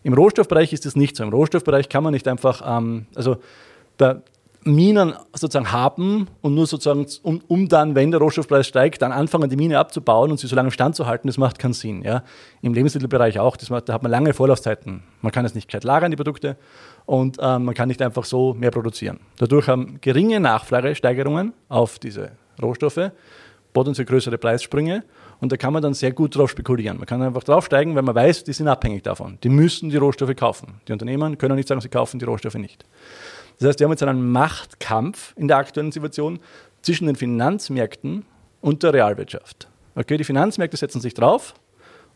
Im 0.03 0.13
Rohstoffbereich 0.13 0.73
ist 0.73 0.85
das 0.85 0.95
nicht 0.95 1.15
so. 1.15 1.23
Im 1.23 1.29
Rohstoffbereich 1.29 1.89
kann 1.89 2.03
man 2.03 2.13
nicht 2.13 2.27
einfach, 2.27 2.61
ähm, 2.65 3.07
also 3.15 3.37
da, 3.97 4.21
Minen 4.63 5.13
sozusagen 5.33 5.71
haben 5.71 6.27
und 6.41 6.53
nur 6.53 6.67
sozusagen, 6.67 7.05
um, 7.23 7.41
um, 7.47 7.69
dann, 7.69 7.95
wenn 7.95 8.11
der 8.11 8.19
Rohstoffpreis 8.19 8.67
steigt, 8.67 9.01
dann 9.01 9.11
anfangen, 9.11 9.49
die 9.49 9.55
Mine 9.55 9.79
abzubauen 9.79 10.31
und 10.31 10.39
sie 10.39 10.47
so 10.47 10.55
lange 10.55 10.67
im 10.67 10.71
Stand 10.71 10.95
zu 10.95 11.05
halten, 11.05 11.27
das 11.27 11.37
macht 11.37 11.59
keinen 11.59 11.73
Sinn. 11.73 12.03
Ja? 12.03 12.23
Im 12.61 12.73
Lebensmittelbereich 12.73 13.39
auch, 13.39 13.55
das 13.55 13.69
da 13.85 13.93
hat 13.93 14.03
man 14.03 14.11
lange 14.11 14.33
Vorlaufzeiten. 14.33 15.03
Man 15.21 15.31
kann 15.31 15.45
es 15.45 15.55
nicht 15.55 15.67
gescheit 15.67 15.85
lagern, 15.85 16.11
die 16.11 16.17
Produkte, 16.17 16.57
und 17.05 17.37
ähm, 17.41 17.65
man 17.65 17.73
kann 17.73 17.87
nicht 17.87 18.01
einfach 18.01 18.25
so 18.25 18.53
mehr 18.53 18.71
produzieren. 18.71 19.19
Dadurch 19.37 19.67
haben 19.67 19.99
geringe 20.01 20.39
Nachfragesteigerungen 20.39 21.53
auf 21.69 21.97
diese 21.97 22.31
Rohstoffe 22.61 23.11
potenziell 23.73 24.05
größere 24.05 24.37
Preissprünge 24.37 25.03
und 25.39 25.51
da 25.51 25.57
kann 25.57 25.73
man 25.73 25.81
dann 25.81 25.93
sehr 25.93 26.11
gut 26.11 26.35
drauf 26.35 26.49
spekulieren. 26.49 26.97
Man 26.97 27.05
kann 27.05 27.21
einfach 27.21 27.43
draufsteigen, 27.43 27.95
weil 27.95 28.01
man 28.01 28.15
weiß, 28.15 28.43
die 28.43 28.53
sind 28.53 28.67
abhängig 28.67 29.03
davon. 29.03 29.37
Die 29.43 29.49
müssen 29.49 29.89
die 29.89 29.97
Rohstoffe 29.97 30.35
kaufen. 30.35 30.81
Die 30.87 30.91
Unternehmen 30.91 31.37
können 31.37 31.55
nicht 31.55 31.67
sagen, 31.67 31.81
sie 31.81 31.89
kaufen 31.89 32.19
die 32.19 32.25
Rohstoffe 32.25 32.55
nicht. 32.55 32.85
Das 33.59 33.69
heißt, 33.69 33.79
wir 33.79 33.85
haben 33.85 33.91
jetzt 33.91 34.03
einen 34.03 34.31
Machtkampf 34.31 35.33
in 35.35 35.47
der 35.47 35.57
aktuellen 35.57 35.91
Situation 35.91 36.39
zwischen 36.81 37.07
den 37.07 37.15
Finanzmärkten 37.15 38.25
und 38.61 38.83
der 38.83 38.93
Realwirtschaft. 38.93 39.67
Okay, 39.95 40.17
die 40.17 40.23
Finanzmärkte 40.23 40.77
setzen 40.77 41.01
sich 41.01 41.13
drauf 41.13 41.53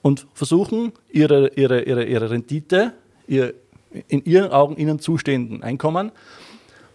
und 0.01 0.27
versuchen, 0.33 0.93
ihre, 1.09 1.49
ihre, 1.49 1.83
ihre, 1.83 2.03
ihre 2.05 2.29
Rendite, 2.29 2.93
ihr, 3.27 3.53
in 4.07 4.23
ihren 4.25 4.51
Augen 4.51 4.77
ihnen 4.77 4.99
zustehenden 4.99 5.63
Einkommen 5.63 6.11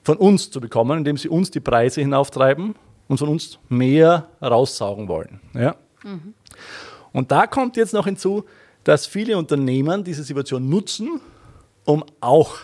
von 0.03 0.17
uns 0.17 0.51
zu 0.51 0.61
bekommen, 0.61 0.99
indem 0.99 1.17
sie 1.17 1.29
uns 1.29 1.51
die 1.51 1.61
Preise 1.61 2.01
hinauftreiben 2.01 2.75
und 3.09 3.19
von 3.19 3.29
uns 3.29 3.59
mehr 3.69 4.29
raussaugen 4.41 5.09
wollen. 5.09 5.41
Ja? 5.55 5.77
Mhm. 6.05 6.35
Und 7.13 7.33
da 7.33 7.47
kommt 7.47 7.77
jetzt 7.77 7.95
noch 7.95 8.05
hinzu, 8.05 8.45
dass 8.85 9.07
viele 9.07 9.37
Unternehmen 9.37 10.05
diese 10.05 10.23
Situation 10.23 10.69
nutzen, 10.69 11.21
um 11.85 12.05
auch 12.21 12.57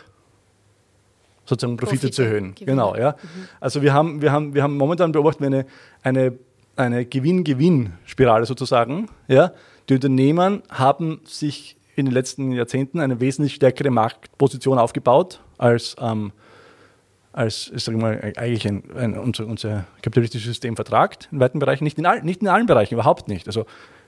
sozusagen 1.45 1.77
Profite, 1.77 1.97
Profite 1.97 2.11
zu 2.13 2.23
erhöhen. 2.23 2.55
Gewinne. 2.55 2.73
Genau, 2.73 2.97
ja. 2.97 3.13
Mhm. 3.13 3.49
Also 3.61 3.83
wir 3.83 3.93
haben, 3.93 4.23
wir 4.23 4.33
haben, 4.33 4.55
wir 4.55 4.63
haben 4.63 4.77
momentan 4.77 5.13
beobachtet 5.13 5.47
eine, 5.47 5.67
eine, 6.03 6.39
eine 6.77 7.05
Gewinn-Gewinn-Spirale 7.05 8.47
sozusagen. 8.47 9.09
Ja. 9.29 9.53
Die 9.89 9.95
Unternehmen 9.95 10.63
haben 10.71 11.21
sich 11.25 11.77
in 11.97 12.07
den 12.07 12.15
letzten 12.15 12.53
Jahrzehnten 12.53 13.01
eine 13.01 13.21
wesentlich 13.21 13.55
stärkere 13.55 13.91
Marktposition 13.91 14.79
aufgebaut 14.79 15.41
als, 15.59 15.97
ähm, 16.01 16.33
als 17.35 17.73
sagen 17.75 17.99
mal, 17.99 18.33
eigentlich 18.37 18.67
ein, 18.67 18.85
ein, 18.97 19.19
unser, 19.19 19.47
unser 19.47 19.85
kapitalistisches 20.03 20.47
System 20.47 20.76
vertragt, 20.76 21.29
in 21.33 21.41
weiten 21.41 21.59
Bereichen, 21.59 21.83
nicht 21.83 21.99
in, 21.99 22.07
all, 22.07 22.23
nicht 22.23 22.43
in 22.43 22.49
allen 22.49 22.67
Bereichen, 22.67 22.95
überhaupt 22.95 23.29
nicht. 23.29 23.49
Also 23.49 23.67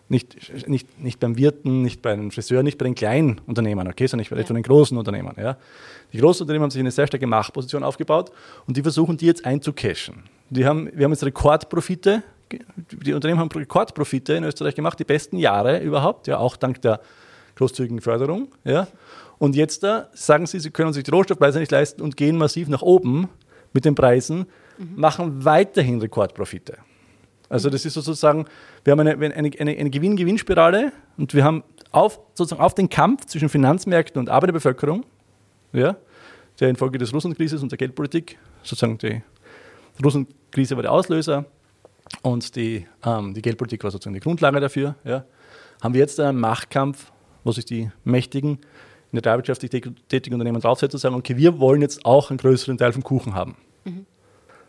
nicht, 0.09 0.68
nicht, 0.68 1.02
nicht 1.02 1.18
beim 1.18 1.37
Wirten, 1.37 1.83
nicht 1.83 2.00
beim 2.02 2.30
Friseur, 2.30 2.62
nicht 2.62 2.78
bei 2.78 2.85
den 2.85 2.95
kleinen 2.95 3.40
Unternehmen, 3.47 3.88
okay, 3.88 4.06
sondern 4.06 4.21
nicht 4.21 4.30
bei 4.30 4.37
ja. 4.37 4.45
den 4.45 4.62
großen 4.62 4.97
Unternehmen. 4.97 5.35
Ja. 5.37 5.56
Die 6.12 6.18
großen 6.18 6.42
Unternehmen 6.42 6.62
haben 6.62 6.71
sich 6.71 6.78
eine 6.78 6.92
sehr 6.92 7.09
starke 7.09 7.26
Machtposition 7.26 7.83
aufgebaut 7.83 8.30
und 8.68 8.76
die 8.76 8.83
versuchen, 8.83 9.16
die 9.16 9.26
jetzt 9.26 9.45
einzucashen. 9.45 10.23
Die 10.50 10.64
haben, 10.64 10.88
wir 10.95 11.04
haben 11.04 11.12
jetzt 11.12 11.25
Rekordprofite, 11.25 12.23
die 13.04 13.12
Unternehmen 13.12 13.40
haben 13.40 13.50
Rekordprofite 13.50 14.35
in 14.35 14.45
Österreich 14.45 14.76
gemacht, 14.76 15.00
die 15.00 15.04
besten 15.04 15.38
Jahre 15.38 15.80
überhaupt, 15.80 16.28
ja, 16.28 16.38
auch 16.38 16.56
dank 16.56 16.80
der 16.83 17.00
großzügigen 17.56 18.00
Förderung. 18.00 18.48
Ja. 18.64 18.86
Und 19.38 19.56
jetzt 19.56 19.82
da 19.82 20.08
sagen 20.12 20.46
sie, 20.46 20.60
sie 20.60 20.70
können 20.70 20.92
sich 20.92 21.04
die 21.04 21.10
Rohstoffpreise 21.10 21.58
nicht 21.58 21.72
leisten 21.72 22.00
und 22.02 22.16
gehen 22.16 22.36
massiv 22.36 22.68
nach 22.68 22.82
oben 22.82 23.28
mit 23.72 23.84
den 23.84 23.94
Preisen, 23.94 24.46
mhm. 24.78 24.92
machen 24.96 25.44
weiterhin 25.44 26.00
Rekordprofite. 26.00 26.78
Also 27.48 27.70
das 27.70 27.84
ist 27.84 27.94
sozusagen, 27.94 28.46
wir 28.84 28.92
haben 28.92 29.00
eine, 29.00 29.12
eine, 29.12 29.34
eine, 29.34 29.50
eine 29.76 29.90
Gewinn-Gewinn-Spirale 29.90 30.92
und 31.16 31.34
wir 31.34 31.44
haben 31.44 31.62
auf, 31.92 32.20
sozusagen 32.34 32.62
auf 32.62 32.75
den 32.75 32.88
Kampf 32.88 33.26
zwischen 33.26 33.48
Finanzmärkten 33.48 34.18
und 34.18 34.28
Arbeiterbevölkerung, 34.28 35.04
ja, 35.72 35.96
der 36.58 36.70
infolge 36.70 36.98
des 36.98 37.12
Russlandkrises 37.12 37.62
und 37.62 37.70
der 37.70 37.78
Geldpolitik, 37.78 38.38
sozusagen 38.62 38.98
die 38.98 39.22
Russlandkrise 40.02 40.76
war 40.76 40.82
der 40.82 40.92
Auslöser 40.92 41.44
und 42.22 42.56
die, 42.56 42.86
ähm, 43.04 43.34
die 43.34 43.42
Geldpolitik 43.42 43.84
war 43.84 43.90
sozusagen 43.90 44.14
die 44.14 44.20
Grundlage 44.20 44.58
dafür, 44.58 44.97
ja, 45.04 45.25
haben 45.82 45.95
wir 45.95 46.00
jetzt 46.00 46.19
einen 46.19 46.40
Machtkampf, 46.40 47.12
wo 47.47 47.52
sich 47.52 47.65
die 47.65 47.91
Mächtigen 48.04 48.59
in 49.13 49.13
der 49.13 49.23
teilwirtschaftlich 49.23 49.71
tätigen 50.09 50.35
Unternehmen 50.35 50.61
draufsetzen 50.61 50.97
und 50.97 51.00
sagen, 51.00 51.15
okay, 51.15 51.37
wir 51.37 51.61
wollen 51.61 51.80
jetzt 51.80 52.04
auch 52.04 52.30
einen 52.30 52.39
größeren 52.39 52.76
Teil 52.76 52.93
vom 52.93 53.04
Kuchen 53.04 53.35
haben. 53.35 53.56
Mhm. 53.85 54.04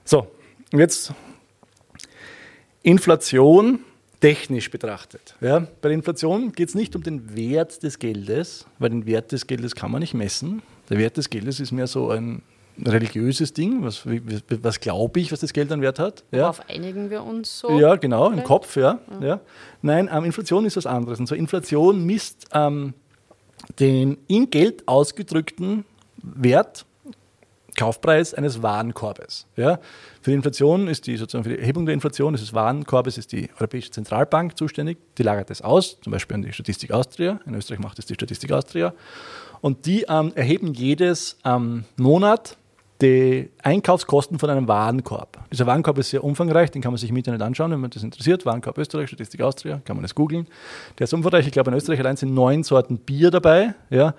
So, 0.04 0.28
und 0.72 0.80
jetzt 0.80 1.12
Inflation 2.84 3.80
technisch 4.20 4.70
betrachtet. 4.70 5.36
Ja, 5.42 5.60
bei 5.60 5.90
der 5.90 5.92
Inflation 5.92 6.52
geht 6.52 6.70
es 6.70 6.76
nicht 6.76 6.96
um 6.96 7.04
den 7.04 7.36
Wert 7.36 7.84
des 7.84 8.00
Geldes, 8.00 8.66
weil 8.80 8.90
den 8.90 9.06
Wert 9.06 9.32
des 9.32 9.48
Geldes 9.48 9.76
kann 9.76 9.92
man 9.92 10.02
nicht 10.02 10.14
messen. 10.14 10.62
Der 10.90 10.98
Wert 10.98 11.18
des 11.18 11.30
Geldes 11.30 11.60
ist 11.60 11.72
mehr 11.72 11.88
so 11.88 12.10
ein 12.10 12.42
religiöses 12.86 13.54
Ding. 13.54 13.84
Was, 13.84 14.04
was 14.06 14.80
glaube 14.80 15.20
ich, 15.20 15.32
was 15.32 15.40
das 15.40 15.54
Geld 15.54 15.72
an 15.72 15.82
Wert 15.82 16.00
hat? 16.00 16.24
Ja. 16.32 16.40
Darauf 16.40 16.70
einigen 16.70 17.10
wir 17.10 17.24
uns 17.24 17.60
so. 17.60 17.80
Ja, 17.80 17.96
genau, 17.96 18.26
vielleicht? 18.26 18.44
im 18.44 18.48
Kopf, 18.48 18.76
ja. 18.76 19.00
ja. 19.22 19.28
ja. 19.28 19.40
Nein, 19.82 20.10
ähm, 20.12 20.26
Inflation 20.26 20.66
ist 20.66 20.78
was 20.78 20.86
anderes. 20.86 21.20
Und 21.20 21.28
so 21.28 21.36
Inflation 21.36 22.06
misst 22.06 22.46
ähm, 22.54 22.94
den 23.80 24.18
in 24.28 24.50
Geld 24.50 24.88
ausgedrückten 24.88 25.86
Wert 26.22 26.86
Kaufpreis 27.78 28.34
eines 28.34 28.62
Warenkorbes. 28.64 29.46
Ja? 29.56 29.80
Für 30.22 30.32
die 30.32 30.36
Inflation 30.36 30.88
ist 30.88 31.08
die 31.08 31.16
sozusagen 31.16 31.44
für 31.44 31.52
die 31.52 31.60
Erhebung 31.60 31.86
der 31.86 31.94
Inflation 31.94 32.34
des 32.34 32.54
Warenkorbes 32.54 33.18
ist 33.18 33.32
die 33.32 33.50
Europäische 33.56 33.92
Zentralbank 33.92 34.58
zuständig. 34.58 34.98
Die 35.18 35.24
lagert 35.24 35.50
das 35.52 35.62
aus, 35.62 36.02
zum 36.02 36.12
Beispiel 36.12 36.36
an 36.36 36.42
die 36.42 36.52
Statistik 36.52 36.92
Austria. 36.92 37.40
In 37.46 37.54
Österreich 37.54 37.80
macht 37.80 38.00
es 38.00 38.08
die 38.08 38.16
Statistik 38.16 38.52
Austria. 38.52 38.94
Und 39.62 39.86
die 39.86 40.06
ähm, 40.10 40.34
erheben 40.36 40.74
jedes 40.74 41.38
ähm, 41.46 41.86
Monat 41.98 42.58
die 43.02 43.50
Einkaufskosten 43.62 44.40
von 44.40 44.50
einem 44.50 44.68
Warenkorb. 44.68 45.38
Dieser 45.52 45.68
Warenkorb 45.68 45.98
ist 46.00 46.10
sehr 46.10 46.24
umfangreich, 46.24 46.72
den 46.72 46.82
kann 46.82 46.92
man 46.92 46.98
sich 46.98 47.10
im 47.10 47.18
Internet 47.18 47.42
anschauen, 47.42 47.72
wenn 47.72 47.80
man 47.80 47.92
das 47.92 48.04
interessiert. 48.04 48.46
Warenkorb 48.46 48.78
Österreich, 48.78 49.08
Statistik 49.10 49.42
Austria, 49.42 49.82
kann 49.86 49.96
man 49.96 50.04
das 50.04 50.16
googeln. 50.16 50.48
Der 50.98 51.06
ist 51.06 51.14
umfangreich, 51.14 51.46
ich 51.46 51.52
glaube 51.52 51.72
in 51.72 51.78
Österreich 51.78 52.00
allein 52.00 52.18
sind 52.18 52.34
neun 52.34 52.64
Sorten 52.64 52.98
Bier 52.98 53.32
dabei. 53.32 53.76
Ja. 53.90 54.16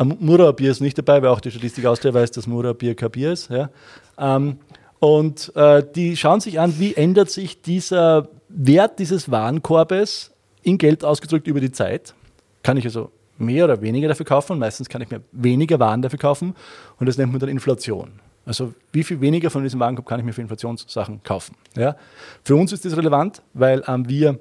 Mura-Bier 0.00 0.70
ist 0.70 0.80
nicht 0.80 0.96
dabei, 0.96 1.22
weil 1.22 1.30
auch 1.30 1.40
die 1.40 1.50
Statistik 1.50 1.86
Austria 1.86 2.14
weiß, 2.14 2.30
dass 2.30 2.46
Mura-Bier 2.46 2.94
kein 2.94 3.10
Bier 3.10 3.32
ist. 3.32 3.50
Ja. 3.50 3.70
Ähm, 4.18 4.58
und 5.00 5.54
äh, 5.56 5.84
die 5.94 6.16
schauen 6.16 6.40
sich 6.40 6.60
an, 6.60 6.78
wie 6.78 6.94
ändert 6.94 7.30
sich 7.30 7.62
dieser 7.62 8.28
Wert 8.48 8.98
dieses 8.98 9.30
Warenkorbes 9.30 10.32
in 10.62 10.78
Geld 10.78 11.04
ausgedrückt 11.04 11.46
über 11.46 11.60
die 11.60 11.72
Zeit. 11.72 12.14
Kann 12.62 12.76
ich 12.76 12.84
also 12.84 13.10
mehr 13.38 13.64
oder 13.64 13.80
weniger 13.80 14.08
dafür 14.08 14.26
kaufen. 14.26 14.58
Meistens 14.58 14.88
kann 14.88 15.02
ich 15.02 15.10
mir 15.10 15.22
weniger 15.32 15.78
Waren 15.78 16.02
dafür 16.02 16.18
kaufen. 16.18 16.54
Und 16.98 17.06
das 17.06 17.18
nennt 17.18 17.32
man 17.32 17.40
dann 17.40 17.48
Inflation. 17.48 18.20
Also 18.44 18.72
wie 18.92 19.04
viel 19.04 19.20
weniger 19.20 19.50
von 19.50 19.62
diesem 19.62 19.78
Warenkorb 19.78 20.06
kann 20.06 20.20
ich 20.20 20.26
mir 20.26 20.32
für 20.32 20.40
Inflationssachen 20.40 21.22
kaufen. 21.22 21.54
Ja? 21.76 21.96
Für 22.44 22.56
uns 22.56 22.72
ist 22.72 22.84
das 22.84 22.96
relevant, 22.96 23.42
weil 23.52 23.82
ähm, 23.86 24.08
wir 24.08 24.38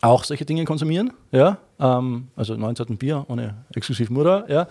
auch 0.00 0.24
solche 0.24 0.44
Dinge 0.44 0.64
konsumieren. 0.64 1.12
Ja? 1.32 1.58
Ähm, 1.78 2.28
also 2.34 2.54
19. 2.54 2.96
Bier 2.96 3.24
ohne 3.28 3.64
exklusiv 3.74 4.08
Mura. 4.08 4.44
Ja? 4.48 4.68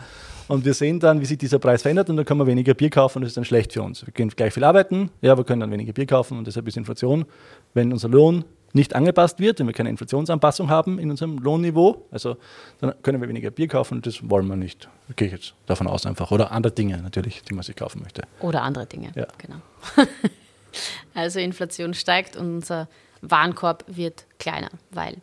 Und 0.47 0.65
wir 0.65 0.73
sehen 0.73 0.99
dann, 0.99 1.21
wie 1.21 1.25
sich 1.25 1.37
dieser 1.37 1.59
Preis 1.59 1.81
verändert 1.81 2.09
und 2.09 2.17
dann 2.17 2.25
können 2.25 2.39
wir 2.39 2.47
weniger 2.47 2.73
Bier 2.73 2.89
kaufen 2.89 3.19
und 3.19 3.23
das 3.23 3.29
ist 3.29 3.37
dann 3.37 3.45
schlecht 3.45 3.73
für 3.73 3.81
uns. 3.81 4.05
Wir 4.05 4.13
können 4.13 4.29
gleich 4.29 4.53
viel 4.53 4.63
arbeiten, 4.63 5.09
ja, 5.21 5.35
wir 5.37 5.43
können 5.43 5.61
dann 5.61 5.71
weniger 5.71 5.93
Bier 5.93 6.05
kaufen 6.05 6.37
und 6.37 6.45
deshalb 6.45 6.67
ist 6.67 6.77
Inflation, 6.77 7.25
wenn 7.73 7.91
unser 7.91 8.09
Lohn 8.09 8.45
nicht 8.75 8.93
angepasst 8.93 9.39
wird, 9.39 9.59
wenn 9.59 9.67
wir 9.67 9.73
keine 9.73 9.89
Inflationsanpassung 9.89 10.69
haben 10.69 10.99
in 10.99 11.09
unserem 11.09 11.37
Lohnniveau, 11.37 12.05
also 12.11 12.35
dann 12.81 12.93
können 13.01 13.21
wir 13.21 13.29
weniger 13.29 13.49
Bier 13.49 13.67
kaufen 13.67 13.95
und 13.95 14.05
das 14.05 14.29
wollen 14.29 14.47
wir 14.47 14.57
nicht. 14.57 14.89
Da 15.07 15.13
gehe 15.15 15.27
ich 15.27 15.33
jetzt 15.33 15.53
davon 15.65 15.87
aus 15.87 16.05
einfach. 16.05 16.29
Oder 16.31 16.51
andere 16.51 16.73
Dinge 16.73 17.01
natürlich, 17.01 17.41
die 17.43 17.53
man 17.53 17.63
sich 17.63 17.75
kaufen 17.75 18.01
möchte. 18.03 18.23
Oder 18.41 18.63
andere 18.63 18.85
Dinge, 18.85 19.11
ja. 19.15 19.27
genau. 19.37 19.55
also 21.13 21.39
Inflation 21.39 21.93
steigt 21.93 22.35
und 22.35 22.55
unser 22.55 22.89
Warenkorb 23.21 23.85
wird 23.87 24.25
kleiner, 24.39 24.69
weil, 24.91 25.17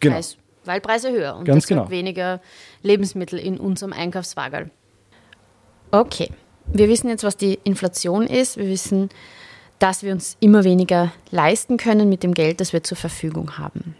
genau. 0.00 0.16
Preis, 0.16 0.36
weil 0.64 0.80
Preise 0.80 1.12
höher 1.12 1.36
und 1.36 1.44
Ganz 1.44 1.66
deshalb 1.66 1.82
genau. 1.86 1.90
weniger 1.90 2.40
Lebensmittel 2.82 3.38
in 3.38 3.58
unserem 3.58 3.92
Einkaufswagen. 3.92 4.72
Okay, 5.92 6.30
wir 6.66 6.88
wissen 6.88 7.08
jetzt, 7.08 7.22
was 7.22 7.36
die 7.36 7.58
Inflation 7.62 8.26
ist. 8.26 8.56
Wir 8.56 8.66
wissen, 8.66 9.08
dass 9.78 10.02
wir 10.02 10.12
uns 10.12 10.36
immer 10.40 10.64
weniger 10.64 11.12
leisten 11.30 11.76
können 11.76 12.08
mit 12.08 12.22
dem 12.22 12.34
Geld, 12.34 12.60
das 12.60 12.72
wir 12.72 12.82
zur 12.82 12.96
Verfügung 12.96 13.58
haben. 13.58 13.94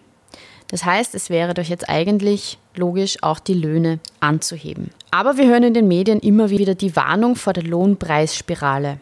Das 0.71 0.85
heißt, 0.85 1.15
es 1.15 1.31
wäre 1.31 1.55
doch 1.55 1.65
jetzt 1.65 1.89
eigentlich 1.89 2.59
logisch, 2.75 3.17
auch 3.23 3.39
die 3.39 3.55
Löhne 3.55 4.01
anzuheben. 4.21 4.91
Aber 5.11 5.39
wir 5.39 5.49
hören 5.49 5.63
in 5.63 5.75
den 5.75 5.89
Medien 5.89 6.21
immer 6.21 6.51
wieder 6.51 6.75
die 6.75 6.95
Warnung 6.95 7.37
vor 7.37 7.55
der 7.55 7.65
Lohnpreisspirale. 7.65 9.01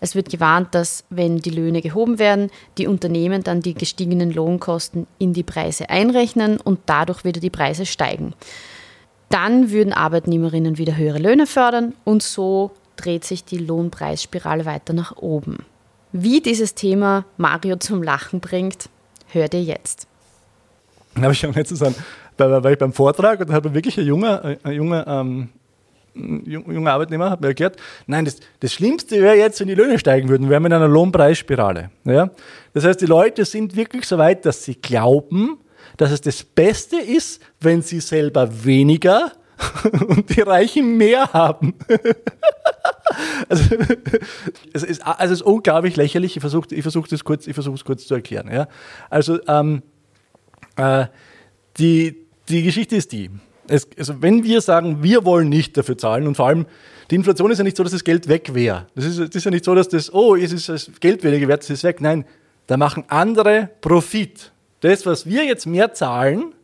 Es 0.00 0.14
wird 0.14 0.30
gewarnt, 0.30 0.74
dass 0.76 1.04
wenn 1.10 1.38
die 1.38 1.50
Löhne 1.50 1.82
gehoben 1.82 2.20
werden, 2.20 2.50
die 2.78 2.86
Unternehmen 2.86 3.42
dann 3.42 3.62
die 3.62 3.74
gestiegenen 3.74 4.32
Lohnkosten 4.32 5.08
in 5.18 5.32
die 5.32 5.42
Preise 5.42 5.90
einrechnen 5.90 6.60
und 6.60 6.78
dadurch 6.86 7.24
wieder 7.24 7.40
die 7.40 7.50
Preise 7.50 7.84
steigen. 7.84 8.34
Dann 9.28 9.70
würden 9.70 9.92
Arbeitnehmerinnen 9.92 10.78
wieder 10.78 10.96
höhere 10.96 11.18
Löhne 11.18 11.46
fördern 11.46 11.94
und 12.04 12.22
so 12.22 12.70
dreht 12.96 13.24
sich 13.24 13.44
die 13.44 13.58
Lohnpreisspirale 13.58 14.64
weiter 14.64 14.92
nach 14.92 15.16
oben. 15.16 15.64
Wie 16.20 16.40
dieses 16.40 16.74
Thema 16.74 17.24
Mario 17.36 17.76
zum 17.76 18.02
Lachen 18.02 18.40
bringt, 18.40 18.88
hört 19.28 19.54
ihr 19.54 19.62
jetzt. 19.62 20.08
Da 21.14 21.22
habe 21.22 21.32
ich 21.32 21.46
auch 21.46 21.54
letztens 21.54 21.80
an, 21.82 21.94
da 22.36 22.62
war 22.62 22.72
ich 22.72 22.78
beim 22.78 22.92
Vortrag 22.92 23.38
und 23.38 23.50
da 23.50 23.54
hat 23.54 23.64
mir 23.64 23.72
wirklich 23.72 23.98
ein 23.98 24.06
junger, 24.06 24.56
ein 24.64 24.72
junger 24.72 25.06
ähm, 25.06 25.48
junger 26.14 26.92
Arbeitnehmer 26.92 27.30
hat 27.30 27.40
mir 27.40 27.48
erklärt, 27.48 27.76
nein, 28.08 28.24
das, 28.24 28.38
das 28.58 28.72
Schlimmste 28.72 29.22
wäre 29.22 29.36
jetzt, 29.36 29.60
wenn 29.60 29.68
die 29.68 29.76
Löhne 29.76 29.96
steigen 29.96 30.28
würden, 30.28 30.50
wir 30.50 30.56
in 30.56 30.72
einer 30.72 30.88
Lohnpreisspirale. 30.88 31.90
Ja? 32.04 32.30
Das 32.74 32.84
heißt, 32.84 33.00
die 33.00 33.06
Leute 33.06 33.44
sind 33.44 33.76
wirklich 33.76 34.04
so 34.04 34.18
weit, 34.18 34.44
dass 34.44 34.64
sie 34.64 34.74
glauben, 34.74 35.58
dass 35.96 36.10
es 36.10 36.20
das 36.20 36.42
Beste 36.42 36.96
ist, 36.96 37.40
wenn 37.60 37.82
sie 37.82 38.00
selber 38.00 38.64
weniger 38.64 39.30
und 40.08 40.34
die 40.34 40.40
Reichen 40.40 40.96
mehr 40.96 41.32
haben. 41.32 41.74
also, 43.48 43.74
es 44.72 44.82
ist, 44.82 45.06
also 45.06 45.34
es 45.34 45.40
ist 45.40 45.46
unglaublich 45.46 45.96
lächerlich. 45.96 46.36
Ich 46.36 46.40
versuche 46.40 46.74
ich 46.74 46.82
versuch 46.82 47.08
das 47.08 47.24
kurz, 47.24 47.46
es 47.46 47.84
kurz 47.84 48.06
zu 48.06 48.14
erklären. 48.14 48.50
Ja? 48.52 48.68
Also 49.10 49.38
ähm, 49.46 49.82
äh, 50.76 51.06
die, 51.78 52.26
die 52.48 52.62
Geschichte 52.62 52.96
ist 52.96 53.12
die. 53.12 53.30
Es, 53.68 53.86
also 53.98 54.22
wenn 54.22 54.44
wir 54.44 54.60
sagen, 54.60 55.02
wir 55.02 55.24
wollen 55.24 55.48
nicht 55.48 55.76
dafür 55.76 55.98
zahlen 55.98 56.26
und 56.26 56.36
vor 56.36 56.46
allem 56.46 56.66
die 57.10 57.14
Inflation 57.14 57.50
ist 57.50 57.58
ja 57.58 57.64
nicht 57.64 57.76
so, 57.76 57.82
dass 57.82 57.92
das 57.92 58.04
Geld 58.04 58.28
weg 58.28 58.54
wäre. 58.54 58.86
Das 58.94 59.04
ist, 59.04 59.18
das 59.18 59.34
ist 59.34 59.44
ja 59.44 59.50
nicht 59.50 59.64
so, 59.64 59.74
dass 59.74 59.88
das, 59.88 60.12
oh, 60.12 60.36
es 60.36 60.52
ist 60.52 60.68
das 60.68 60.90
Geld 61.00 61.24
weniger 61.24 61.48
wert, 61.48 61.62
es 61.62 61.70
ist 61.70 61.84
weg. 61.84 62.00
Nein, 62.00 62.24
da 62.66 62.76
machen 62.76 63.04
andere 63.08 63.70
Profit. 63.80 64.52
Das, 64.80 65.06
was 65.06 65.26
wir 65.26 65.44
jetzt 65.44 65.66
mehr 65.66 65.92
zahlen, 65.94 66.54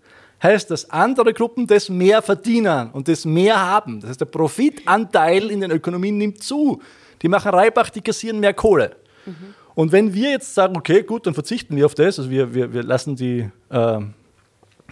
heißt, 0.45 0.71
dass 0.71 0.89
andere 0.91 1.33
Gruppen 1.33 1.67
das 1.67 1.89
mehr 1.89 2.23
verdienen 2.23 2.91
und 2.93 3.09
das 3.09 3.25
mehr 3.25 3.61
haben. 3.61 4.01
Das 4.01 4.11
heißt, 4.11 4.21
der 4.21 4.27
Profitanteil 4.27 5.51
in 5.51 5.61
den 5.61 5.71
Ökonomien 5.71 6.17
nimmt 6.17 6.43
zu. 6.43 6.81
Die 7.23 7.29
machen 7.29 7.51
Reibach, 7.51 7.91
die 7.91 8.03
kassieren 8.03 8.39
mehr 8.39 8.55
Kohle. 8.55 8.95
Mhm. 9.27 9.55
Und 9.75 9.91
wenn 9.91 10.15
wir 10.15 10.31
jetzt 10.31 10.55
sagen, 10.55 10.77
okay, 10.77 11.03
gut, 11.03 11.27
dann 11.27 11.35
verzichten 11.35 11.75
wir 11.77 11.87
auf 11.87 11.95
das, 11.95 12.19
also 12.19 12.31
wir, 12.31 12.55
wir, 12.55 12.73
wir 12.73 12.83
lassen 12.83 13.17
die, 13.17 13.51
äh, 13.71 14.01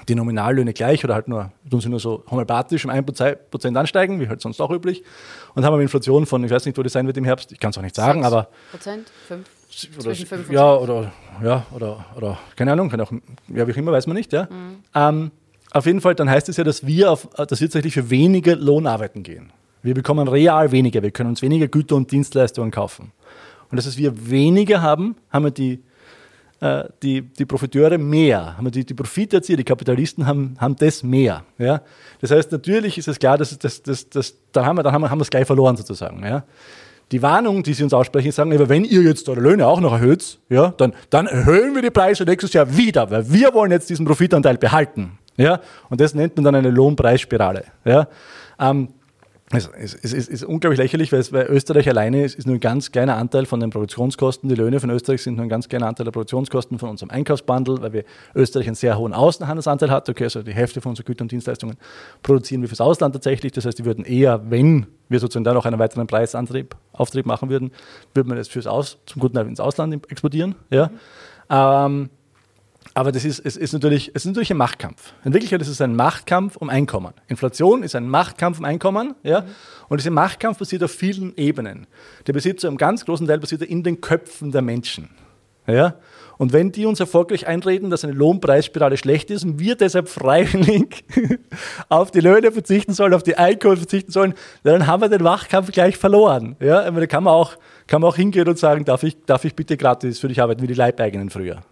die 0.09 0.15
Nominallöhne 0.15 0.73
gleich 0.73 1.05
oder 1.05 1.15
halt 1.15 1.29
nur, 1.29 1.53
tun 1.71 1.81
sie 1.81 1.89
nur 1.89 2.01
so 2.01 2.25
homöopathisch 2.29 2.85
um 2.85 2.91
1% 2.91 3.77
ansteigen, 3.77 4.21
wie 4.21 4.29
halt 4.29 4.41
sonst 4.41 4.61
auch 4.61 4.71
üblich, 4.71 5.05
und 5.55 5.65
haben 5.65 5.75
eine 5.75 5.83
Inflation 5.83 6.27
von, 6.27 6.43
ich 6.43 6.51
weiß 6.51 6.67
nicht, 6.67 6.77
wo 6.77 6.83
das 6.83 6.93
sein 6.93 7.07
wird 7.07 7.17
im 7.17 7.25
Herbst, 7.25 7.53
ich 7.53 7.61
kann 7.61 7.71
es 7.71 7.79
auch 7.79 7.83
nicht 7.83 7.95
sagen, 7.95 8.25
6%, 8.25 8.27
aber. 8.27 8.49
Prozent? 8.73 9.11
5? 9.29 9.49
Oder, 9.99 10.13
ja, 10.53 10.75
oder, 10.75 11.13
ja, 11.43 11.67
oder, 11.71 12.05
oder, 12.15 12.39
keine 12.57 12.73
Ahnung, 12.73 12.91
kann 12.91 13.01
auch, 13.01 13.13
ja, 13.49 13.67
wie 13.67 13.73
auch 13.73 13.77
immer, 13.77 13.93
weiß 13.93 14.07
man 14.07 14.17
nicht, 14.17 14.33
ja. 14.33 14.49
Mhm. 14.51 14.85
Ähm, 14.95 15.31
auf 15.73 15.87
jeden 15.87 16.01
Fall, 16.01 16.15
dann 16.15 16.29
heißt 16.29 16.49
es 16.49 16.57
ja, 16.57 16.65
dass 16.65 16.87
wir, 16.87 17.11
auf, 17.11 17.29
dass 17.49 17.61
wir 17.61 17.69
tatsächlich 17.69 17.95
für 17.95 18.11
weniger 18.11 18.57
Lohn 18.57 18.87
arbeiten 18.87 19.23
gehen. 19.23 19.53
Wir 19.83 19.95
bekommen 19.95 20.29
real 20.29 20.71
weniger, 20.71 21.03
wir 21.03 21.11
können 21.11 21.31
uns 21.31 21.43
weniger 21.43 21.67
Güter 21.67 21.97
und 21.97 22.11
Dienstleistungen 22.11 22.71
kaufen. 22.71 23.13
Und 23.71 23.77
dass 23.77 23.97
wir 23.97 24.31
weniger 24.31 24.83
haben, 24.83 25.17
haben 25.31 25.47
wir 25.47 25.51
die, 25.51 25.81
äh, 26.61 26.85
die, 27.03 27.23
die 27.23 27.47
Profiteure 27.47 27.99
mehr, 27.99 28.57
haben 28.57 28.67
wir 28.67 28.71
die, 28.71 28.85
die 28.85 28.95
Profiterzieher, 28.95 29.57
die 29.57 29.65
Kapitalisten 29.65 30.27
haben, 30.27 30.57
haben 30.59 30.77
das 30.77 31.03
mehr. 31.03 31.43
Ja? 31.59 31.81
Das 32.21 32.31
heißt, 32.31 32.53
natürlich 32.53 32.99
ist 32.99 33.09
es 33.09 33.19
klar, 33.19 33.39
dass, 33.39 33.59
dass, 33.59 33.83
dass, 33.83 34.09
dass 34.11 34.35
dann 34.53 34.67
haben 34.67 34.77
wir, 34.77 34.83
dann 34.83 34.93
haben 34.93 35.03
wir, 35.03 35.11
haben 35.11 35.21
es 35.21 35.31
gleich 35.31 35.47
verloren 35.47 35.77
sozusagen. 35.77 36.23
Ja? 36.23 36.45
Die 37.11 37.23
Warnung, 37.23 37.63
die 37.63 37.75
sie 37.75 37.83
uns 37.83 37.93
aussprechen, 37.93 38.31
sagen, 38.31 38.57
wenn 38.69 38.85
ihr 38.85 39.03
jetzt 39.03 39.29
eure 39.29 39.41
Löhne 39.41 39.67
auch 39.67 39.81
noch 39.81 39.93
erhöht, 39.93 40.39
ja, 40.49 40.73
dann, 40.79 40.95
dann 41.11 41.27
erhöhen 41.27 41.75
wir 41.75 41.83
die 41.83 41.91
Preise 41.91 42.25
nächstes 42.25 42.53
Jahr 42.55 42.75
wieder, 42.75 43.11
weil 43.11 43.31
wir 43.31 43.53
wollen 43.53 43.71
jetzt 43.71 43.91
diesen 43.91 44.07
Profitanteil 44.07 44.57
behalten. 44.57 45.19
Ja? 45.37 45.61
Und 45.89 46.01
das 46.01 46.15
nennt 46.15 46.37
man 46.37 46.45
dann 46.45 46.55
eine 46.55 46.71
Lohnpreisspirale. 46.71 47.65
Ja? 47.85 48.09
Ähm, 48.59 48.89
es, 49.55 49.69
es, 49.69 50.15
es, 50.15 50.29
ist 50.29 50.45
unglaublich 50.45 50.79
lächerlich, 50.79 51.13
weil, 51.13 51.25
weil 51.31 51.47
Österreich 51.47 51.87
alleine 51.87 52.25
ist, 52.25 52.37
ist, 52.37 52.47
nur 52.47 52.57
ein 52.57 52.61
ganz 52.61 52.91
kleiner 52.91 53.17
Anteil 53.17 53.45
von 53.45 53.61
den 53.61 53.69
Produktionskosten. 53.69 54.49
Die 54.49 54.55
Löhne 54.55 54.81
von 54.81 54.89
Österreich 54.89 55.23
sind 55.23 55.37
nur 55.37 55.45
ein 55.45 55.51
ganz 55.51 55.69
kleiner 55.69 55.89
Anteil 55.89 56.05
der 56.05 56.13
Produktionskosten 56.13 56.79
von 56.79 56.89
unserem 56.89 57.11
Einkaufsbundle, 57.11 57.83
weil 57.83 57.93
wir 57.93 58.05
Österreich 58.35 58.67
einen 58.67 58.77
sehr 58.77 58.97
hohen 58.97 59.13
Außenhandelsanteil 59.13 59.91
hat. 59.91 60.09
Okay, 60.09 60.25
also 60.25 60.43
die 60.43 60.55
Hälfte 60.55 60.81
von 60.81 60.91
unseren 60.91 61.05
Gütern 61.05 61.27
und 61.27 61.33
Dienstleistungen 61.33 61.77
produzieren 62.23 62.63
wir 62.63 62.69
fürs 62.69 62.81
Ausland 62.81 63.15
tatsächlich. 63.15 63.53
Das 63.53 63.67
heißt, 63.67 63.79
die 63.79 63.85
würden 63.85 64.07
eher, 64.07 64.41
wenn 64.51 64.87
wir 65.11 65.21
sozusagen 65.21 65.45
da 65.45 65.53
noch 65.53 65.67
einen 65.67 65.79
weiteren 65.79 66.07
Preisantrieb 66.07 66.75
Auftrieb 66.95 67.27
machen 67.27 67.51
würden, 67.51 67.73
würde 68.15 68.29
man 68.29 68.39
das 68.39 68.49
fürs 68.49 68.67
Aus, 68.67 68.99
zum 69.05 69.21
guten 69.21 69.35
Teil 69.35 69.47
ins 69.47 69.61
Ausland 69.61 70.11
exportieren. 70.11 70.55
Ja. 70.71 70.87
Mhm. 70.87 70.91
Ähm, 71.51 72.11
aber 72.95 73.11
das 73.11 73.25
ist, 73.25 73.39
es 73.41 73.57
ist, 73.57 73.73
natürlich, 73.73 74.09
es 74.15 74.25
ist 74.25 74.27
natürlich 74.27 74.51
ein 74.51 74.59
Machtkampf. 74.59 75.15
In 75.25 75.33
Wirklichkeit 75.33 75.63
ist 75.63 75.69
es 75.69 75.81
ein 75.81 75.97
Machtkampf 75.97 76.57
um 76.57 76.69
Einkommen. 76.69 77.15
Inflation 77.29 77.83
ist 77.83 77.95
ein 77.95 78.09
Machtkampf 78.09 78.59
um 78.59 78.65
Einkommen. 78.65 79.15
Ja? 79.23 79.45
Und 79.89 80.01
dieser 80.01 80.11
Machtkampf 80.11 80.59
passiert 80.59 80.83
auf 80.83 80.91
vielen 80.91 81.35
Ebenen. 81.37 81.87
Der 82.27 82.35
passiert 82.35 82.61
zu 82.61 82.67
einem 82.67 82.77
ganz 82.77 83.05
großen 83.07 83.27
Teil 83.27 83.39
passiert 83.39 83.63
in 83.63 83.83
den 83.83 84.01
Köpfen 84.01 84.53
der 84.53 84.61
Menschen. 84.61 85.09
Ja? 85.67 85.95
Und 86.37 86.53
wenn 86.53 86.73
die 86.73 86.85
uns 86.85 87.01
erfolgreich 87.01 87.47
einreden, 87.47 87.89
dass 87.89 88.05
eine 88.05 88.13
Lohnpreisspirale 88.13 88.99
schlecht 88.99 89.31
ist 89.31 89.45
und 89.45 89.59
wir 89.59 89.77
deshalb 89.77 90.09
freiwillig 90.09 91.05
auf 91.89 92.11
die 92.11 92.21
Löhne 92.21 92.53
verzichten 92.53 92.93
sollen, 92.93 93.15
auf 93.15 93.23
die 93.23 93.37
Einkommen 93.37 93.79
verzichten 93.79 94.13
sollen, 94.13 94.35
dann 94.65 94.87
haben 94.87 95.01
wir 95.01 95.09
den 95.09 95.23
Machtkampf 95.23 95.73
gleich 95.73 95.97
verloren. 95.97 96.57
Ja? 96.61 96.91
Da 96.91 97.07
kann 97.07 97.25
man, 97.25 97.33
auch, 97.33 97.55
kann 97.87 98.03
man 98.03 98.11
auch 98.11 98.17
hingehen 98.17 98.49
und 98.49 98.59
sagen, 98.59 98.85
darf 98.85 99.03
ich, 99.03 99.17
darf 99.25 99.47
ich 99.47 99.55
bitte 99.55 99.79
gratis 99.79 100.19
für 100.19 100.29
dich 100.29 100.43
arbeiten, 100.43 100.61
wie 100.61 100.67
die 100.67 100.75
Leibeigenen 100.75 101.31
früher. 101.31 101.63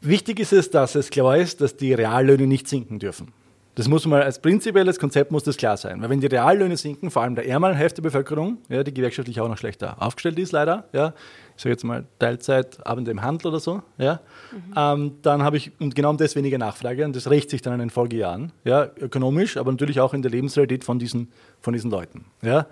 Wichtig 0.00 0.40
ist 0.40 0.52
es, 0.52 0.70
dass 0.70 0.94
es 0.94 1.10
klar 1.10 1.36
ist, 1.36 1.60
dass 1.60 1.76
die 1.76 1.92
Reallöhne 1.94 2.46
nicht 2.46 2.68
sinken 2.68 2.98
dürfen. 2.98 3.32
Das 3.76 3.88
muss 3.88 4.06
mal 4.06 4.22
als 4.22 4.40
prinzipielles 4.40 4.98
Konzept 4.98 5.30
muss 5.30 5.42
das 5.42 5.58
klar 5.58 5.76
sein. 5.76 6.00
Weil 6.00 6.08
wenn 6.08 6.20
die 6.20 6.28
Reallöhne 6.28 6.78
sinken, 6.78 7.10
vor 7.10 7.22
allem 7.22 7.34
der 7.34 7.46
ärmeren 7.46 7.76
Hälfte 7.76 8.00
der 8.00 8.08
Bevölkerung, 8.08 8.56
ja, 8.70 8.82
die 8.82 8.94
gewerkschaftlich 8.94 9.38
auch 9.38 9.48
noch 9.48 9.58
schlechter 9.58 10.00
aufgestellt 10.02 10.38
ist, 10.38 10.52
leider, 10.52 10.84
ja, 10.94 11.12
ich 11.54 11.62
sage 11.62 11.74
jetzt 11.74 11.84
mal 11.84 12.06
Teilzeit, 12.18 12.86
Abend 12.86 13.06
im 13.08 13.20
Handel 13.20 13.48
oder 13.48 13.60
so, 13.60 13.82
ja, 13.98 14.20
mhm. 14.50 14.74
ähm, 14.74 15.12
dann 15.20 15.42
habe 15.42 15.58
ich, 15.58 15.72
und 15.78 15.94
genau 15.94 16.08
um 16.08 16.16
das 16.16 16.34
weniger 16.36 16.56
Nachfrage, 16.56 17.04
und 17.04 17.14
das 17.14 17.28
rächt 17.28 17.50
sich 17.50 17.60
dann 17.60 17.74
in 17.74 17.80
den 17.80 17.90
Folgejahren, 17.90 18.52
ja, 18.64 18.88
ökonomisch, 18.98 19.58
aber 19.58 19.72
natürlich 19.72 20.00
auch 20.00 20.14
in 20.14 20.22
der 20.22 20.30
Lebensrealität 20.30 20.82
von 20.82 20.98
diesen, 20.98 21.30
von 21.60 21.74
diesen 21.74 21.90
Leuten. 21.90 22.24
Ja. 22.40 22.66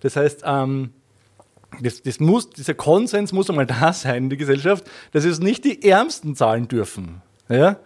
Das 0.00 0.16
heißt, 0.16 0.42
ähm, 0.44 0.90
das, 1.80 2.02
das 2.02 2.20
muss, 2.20 2.50
dieser 2.50 2.74
Konsens 2.74 3.32
muss 3.32 3.48
einmal 3.48 3.66
da 3.80 3.92
sein 3.92 4.24
in 4.24 4.30
der 4.30 4.38
Gesellschaft, 4.38 4.84
dass 5.12 5.24
es 5.24 5.40
nicht 5.40 5.64
die 5.64 5.88
Ärmsten 5.88 6.34
zahlen 6.34 6.68
dürfen. 6.68 7.22
Ja? 7.48 7.76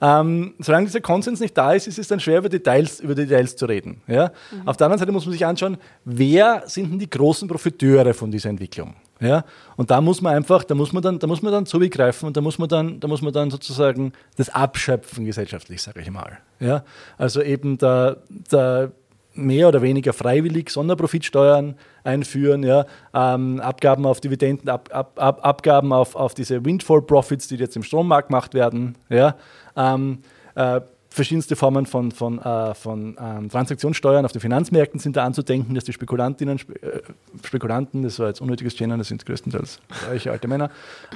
Ähm, 0.00 0.54
solange 0.58 0.86
dieser 0.86 1.00
Konsens 1.00 1.40
nicht 1.40 1.56
da 1.56 1.72
ist, 1.72 1.86
ist 1.86 1.98
es 1.98 2.08
dann 2.08 2.20
schwer, 2.20 2.38
über 2.38 2.48
Details, 2.48 3.00
über 3.00 3.14
Details 3.14 3.56
zu 3.56 3.66
reden. 3.66 4.02
Ja? 4.06 4.32
Mhm. 4.50 4.68
Auf 4.68 4.76
der 4.76 4.86
anderen 4.86 4.98
Seite 4.98 5.12
muss 5.12 5.24
man 5.24 5.32
sich 5.32 5.46
anschauen, 5.46 5.78
wer 6.04 6.62
sind 6.66 6.90
denn 6.90 6.98
die 6.98 7.08
großen 7.08 7.48
Profiteure 7.48 8.12
von 8.12 8.30
dieser 8.30 8.50
Entwicklung? 8.50 8.94
Ja? 9.20 9.44
Und 9.76 9.90
da 9.90 10.00
muss 10.00 10.20
man 10.20 10.34
einfach, 10.34 10.64
da 10.64 10.74
muss 10.74 10.92
man 10.92 11.02
dann, 11.02 11.18
da 11.18 11.26
muss 11.26 11.42
man 11.42 11.52
dann 11.52 11.66
zugreifen 11.66 12.26
und 12.26 12.36
da 12.36 12.40
muss 12.40 12.58
man 12.58 12.68
dann, 12.68 13.00
da 13.00 13.08
muss 13.08 13.22
man 13.22 13.32
dann 13.32 13.50
sozusagen 13.50 14.12
das 14.36 14.50
abschöpfen 14.50 15.24
gesellschaftlich, 15.24 15.80
sage 15.80 16.00
ich 16.00 16.10
mal. 16.10 16.38
Ja? 16.60 16.84
Also 17.16 17.40
eben 17.40 17.78
der, 17.78 18.18
der 18.50 18.92
mehr 19.34 19.68
oder 19.68 19.82
weniger 19.82 20.12
freiwillig 20.12 20.70
Sonderprofitsteuern 20.70 21.74
einführen, 22.04 22.62
ja, 22.62 22.86
ähm, 23.12 23.60
Abgaben 23.60 24.06
auf 24.06 24.20
Dividenden, 24.20 24.68
Ab, 24.68 24.88
Ab, 24.92 25.12
Ab, 25.16 25.40
Abgaben 25.44 25.92
auf, 25.92 26.14
auf 26.16 26.34
diese 26.34 26.64
Windfall 26.64 27.02
Profits, 27.02 27.48
die 27.48 27.56
jetzt 27.56 27.76
im 27.76 27.82
Strommarkt 27.82 28.28
gemacht 28.28 28.54
werden, 28.54 28.96
ja, 29.08 29.36
ähm, 29.76 30.18
äh, 30.54 30.80
verschiedenste 31.14 31.54
Formen 31.54 31.86
von, 31.86 32.10
von, 32.10 32.40
äh, 32.40 32.74
von 32.74 33.16
ähm, 33.20 33.48
Transaktionssteuern 33.48 34.24
auf 34.24 34.32
den 34.32 34.40
Finanzmärkten 34.40 34.98
sind 34.98 35.16
da 35.16 35.24
anzudenken, 35.24 35.74
dass 35.74 35.84
die 35.84 35.92
Spekulantinnen, 35.92 36.58
Spe 36.58 36.74
äh, 36.82 37.02
Spekulanten, 37.44 38.02
das 38.02 38.18
war 38.18 38.28
jetzt 38.28 38.40
unnötiges 38.40 38.76
Gendern, 38.76 38.98
das 38.98 39.08
sind 39.08 39.24
größtenteils 39.24 39.80
reiche 40.08 40.32
alte 40.32 40.48
Männer, 40.48 40.70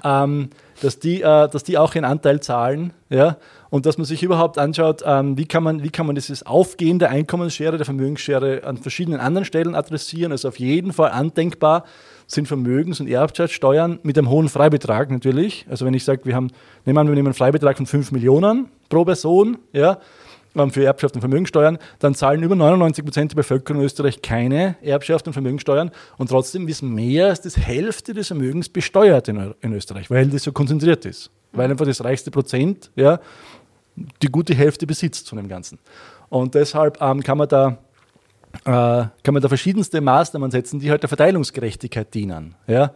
ähm, 0.04 0.50
dass, 0.80 1.00
die, 1.00 1.20
äh, 1.20 1.48
dass 1.48 1.64
die 1.64 1.78
auch 1.78 1.94
ihren 1.96 2.04
Anteil 2.04 2.40
zahlen 2.40 2.92
ja, 3.10 3.38
und 3.70 3.86
dass 3.86 3.96
man 3.96 4.04
sich 4.04 4.22
überhaupt 4.22 4.58
anschaut, 4.58 5.02
ähm, 5.04 5.38
wie, 5.38 5.46
kann 5.46 5.62
man, 5.62 5.82
wie 5.82 5.88
kann 5.88 6.06
man 6.06 6.14
dieses 6.14 6.44
Aufgehen 6.44 6.98
der 6.98 7.10
Einkommensschere, 7.10 7.76
der 7.76 7.86
Vermögensschere 7.86 8.64
an 8.64 8.76
verschiedenen 8.76 9.20
anderen 9.20 9.44
Stellen 9.44 9.74
adressieren. 9.74 10.32
Also 10.32 10.48
auf 10.48 10.58
jeden 10.58 10.92
Fall 10.92 11.10
andenkbar 11.10 11.84
sind 12.26 12.48
Vermögens- 12.48 13.00
und 13.00 13.08
Erbschaftssteuern 13.08 13.98
mit 14.02 14.18
einem 14.18 14.28
hohen 14.28 14.50
Freibetrag 14.50 15.10
natürlich. 15.10 15.66
Also 15.70 15.86
wenn 15.86 15.94
ich 15.94 16.04
sage, 16.04 16.24
wir 16.24 16.34
haben, 16.34 16.48
nehmen 16.84 16.98
an, 16.98 17.08
wir 17.08 17.14
nehmen 17.14 17.28
einen 17.28 17.34
Freibetrag 17.34 17.78
von 17.78 17.86
5 17.86 18.12
Millionen 18.12 18.68
pro 18.90 19.04
Person, 19.04 19.56
ja, 19.72 19.98
ähm, 20.54 20.70
für 20.70 20.84
Erbschaft 20.84 21.14
und 21.14 21.20
Vermögensteuern, 21.20 21.78
dann 21.98 22.14
zahlen 22.14 22.42
über 22.42 22.56
99 22.56 23.04
Prozent 23.04 23.32
der 23.32 23.36
Bevölkerung 23.36 23.80
in 23.80 23.86
Österreich 23.86 24.20
keine 24.20 24.76
Erbschaft 24.82 25.26
und 25.26 25.32
Vermögensteuern 25.32 25.90
und 26.18 26.28
trotzdem 26.28 26.68
ist 26.68 26.82
mehr 26.82 27.28
als 27.28 27.40
die 27.40 27.60
Hälfte 27.60 28.12
des 28.12 28.26
Vermögens 28.26 28.68
besteuert 28.68 29.28
in 29.28 29.72
Österreich, 29.72 30.10
weil 30.10 30.26
das 30.28 30.42
so 30.42 30.52
konzentriert 30.52 31.06
ist. 31.06 31.30
Weil 31.52 31.70
einfach 31.70 31.86
das 31.86 32.02
reichste 32.02 32.30
Prozent 32.30 32.90
ja, 32.94 33.20
die 34.22 34.28
gute 34.28 34.54
Hälfte 34.54 34.86
besitzt 34.86 35.28
von 35.28 35.38
dem 35.38 35.48
Ganzen. 35.48 35.78
Und 36.28 36.54
deshalb 36.54 37.00
ähm, 37.00 37.22
kann 37.22 37.38
man 37.38 37.48
da 37.48 37.78
äh, 38.64 38.70
kann 39.22 39.34
man 39.34 39.42
da 39.42 39.48
verschiedenste 39.48 40.00
Maßnahmen 40.00 40.50
setzen, 40.50 40.80
die 40.80 40.90
halt 40.90 41.02
der 41.02 41.08
Verteilungsgerechtigkeit 41.08 42.12
dienen. 42.14 42.54
Ja? 42.66 42.92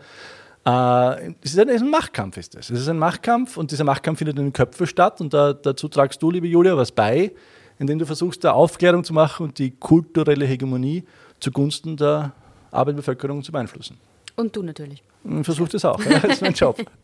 Äh, 0.64 1.32
es 1.42 1.54
ist 1.54 1.58
ein, 1.58 1.68
ein, 1.68 1.90
Machtkampf, 1.90 2.36
ist 2.36 2.54
es. 2.54 2.70
Es 2.70 2.80
ist 2.80 2.88
ein 2.88 2.98
Machtkampf 2.98 3.56
und 3.56 3.70
dieser 3.70 3.84
Machtkampf 3.84 4.18
findet 4.18 4.38
in 4.38 4.46
den 4.46 4.52
Köpfen 4.52 4.86
statt 4.86 5.20
und 5.20 5.34
da, 5.34 5.52
dazu 5.52 5.88
tragst 5.88 6.22
du, 6.22 6.30
liebe 6.30 6.46
Julia, 6.46 6.76
was 6.76 6.92
bei, 6.92 7.32
indem 7.78 7.98
du 7.98 8.06
versuchst, 8.06 8.44
da 8.44 8.52
Aufklärung 8.52 9.04
zu 9.04 9.12
machen 9.12 9.46
und 9.46 9.58
die 9.58 9.72
kulturelle 9.72 10.46
Hegemonie 10.46 11.04
zugunsten 11.40 11.96
der 11.96 12.32
Arbeiterbevölkerung 12.70 13.42
zu 13.42 13.52
beeinflussen. 13.52 13.98
Und 14.36 14.54
du 14.56 14.62
natürlich. 14.62 15.02
Ich 15.24 15.44
versuche 15.44 15.70
das 15.70 15.84
auch, 15.84 16.02
ja, 16.04 16.18
das 16.20 16.32
ist 16.32 16.42
mein 16.42 16.54
Job. 16.54 16.78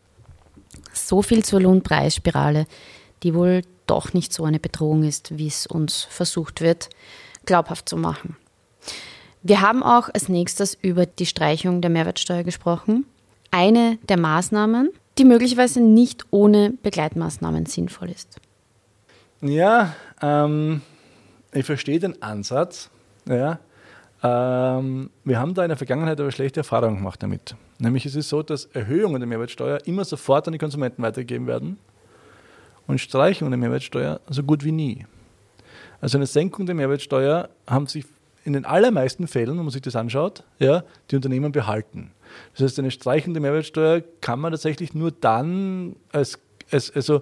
So 0.93 1.21
viel 1.21 1.43
zur 1.43 1.61
Lohnpreisspirale, 1.61 2.65
die 3.23 3.33
wohl 3.33 3.61
doch 3.87 4.13
nicht 4.13 4.33
so 4.33 4.43
eine 4.45 4.59
Bedrohung 4.59 5.03
ist, 5.03 5.37
wie 5.37 5.47
es 5.47 5.65
uns 5.65 6.03
versucht 6.03 6.61
wird, 6.61 6.89
glaubhaft 7.45 7.89
zu 7.89 7.97
machen. 7.97 8.37
Wir 9.41 9.61
haben 9.61 9.83
auch 9.83 10.09
als 10.13 10.29
nächstes 10.29 10.77
über 10.81 11.05
die 11.05 11.25
Streichung 11.25 11.81
der 11.81 11.89
Mehrwertsteuer 11.89 12.43
gesprochen. 12.43 13.05
Eine 13.51 13.97
der 14.07 14.17
Maßnahmen, 14.17 14.89
die 15.17 15.25
möglicherweise 15.25 15.81
nicht 15.81 16.25
ohne 16.29 16.73
Begleitmaßnahmen 16.83 17.65
sinnvoll 17.65 18.09
ist. 18.11 18.39
Ja, 19.41 19.95
ähm, 20.21 20.81
ich 21.53 21.65
verstehe 21.65 21.99
den 21.99 22.21
Ansatz. 22.21 22.89
Ja. 23.25 23.59
Ähm, 24.21 25.09
wir 25.23 25.39
haben 25.39 25.53
da 25.53 25.63
in 25.63 25.69
der 25.69 25.77
Vergangenheit 25.77 26.19
aber 26.19 26.31
schlechte 26.31 26.59
Erfahrungen 26.59 26.97
gemacht 26.97 27.23
damit. 27.23 27.55
Nämlich 27.79 28.05
ist 28.05 28.15
es 28.15 28.27
so, 28.29 28.43
dass 28.43 28.65
Erhöhungen 28.65 29.19
der 29.21 29.27
Mehrwertsteuer 29.27 29.79
immer 29.85 30.03
sofort 30.03 30.47
an 30.47 30.51
die 30.51 30.59
Konsumenten 30.59 31.01
weitergegeben 31.01 31.47
werden 31.47 31.77
und 32.87 32.99
Streichungen 32.99 33.51
der 33.51 33.57
Mehrwertsteuer 33.57 34.19
so 34.29 34.43
gut 34.43 34.63
wie 34.63 34.73
nie. 34.73 35.05
Also 36.01 36.17
eine 36.17 36.27
Senkung 36.27 36.65
der 36.65 36.75
Mehrwertsteuer 36.75 37.49
haben 37.67 37.87
sich 37.87 38.05
in 38.43 38.53
den 38.53 38.65
allermeisten 38.65 39.27
Fällen, 39.27 39.57
wenn 39.57 39.65
man 39.65 39.69
sich 39.69 39.81
das 39.81 39.95
anschaut, 39.95 40.43
ja, 40.59 40.83
die 41.09 41.15
Unternehmen 41.15 41.51
behalten. 41.51 42.11
Das 42.53 42.63
heißt, 42.63 42.79
eine 42.79 42.91
Streichung 42.91 43.33
der 43.33 43.41
Mehrwertsteuer 43.41 44.01
kann 44.21 44.39
man 44.39 44.51
tatsächlich 44.51 44.93
nur 44.93 45.11
dann 45.11 45.95
als, 46.11 46.39
als 46.71 46.93
also 46.95 47.21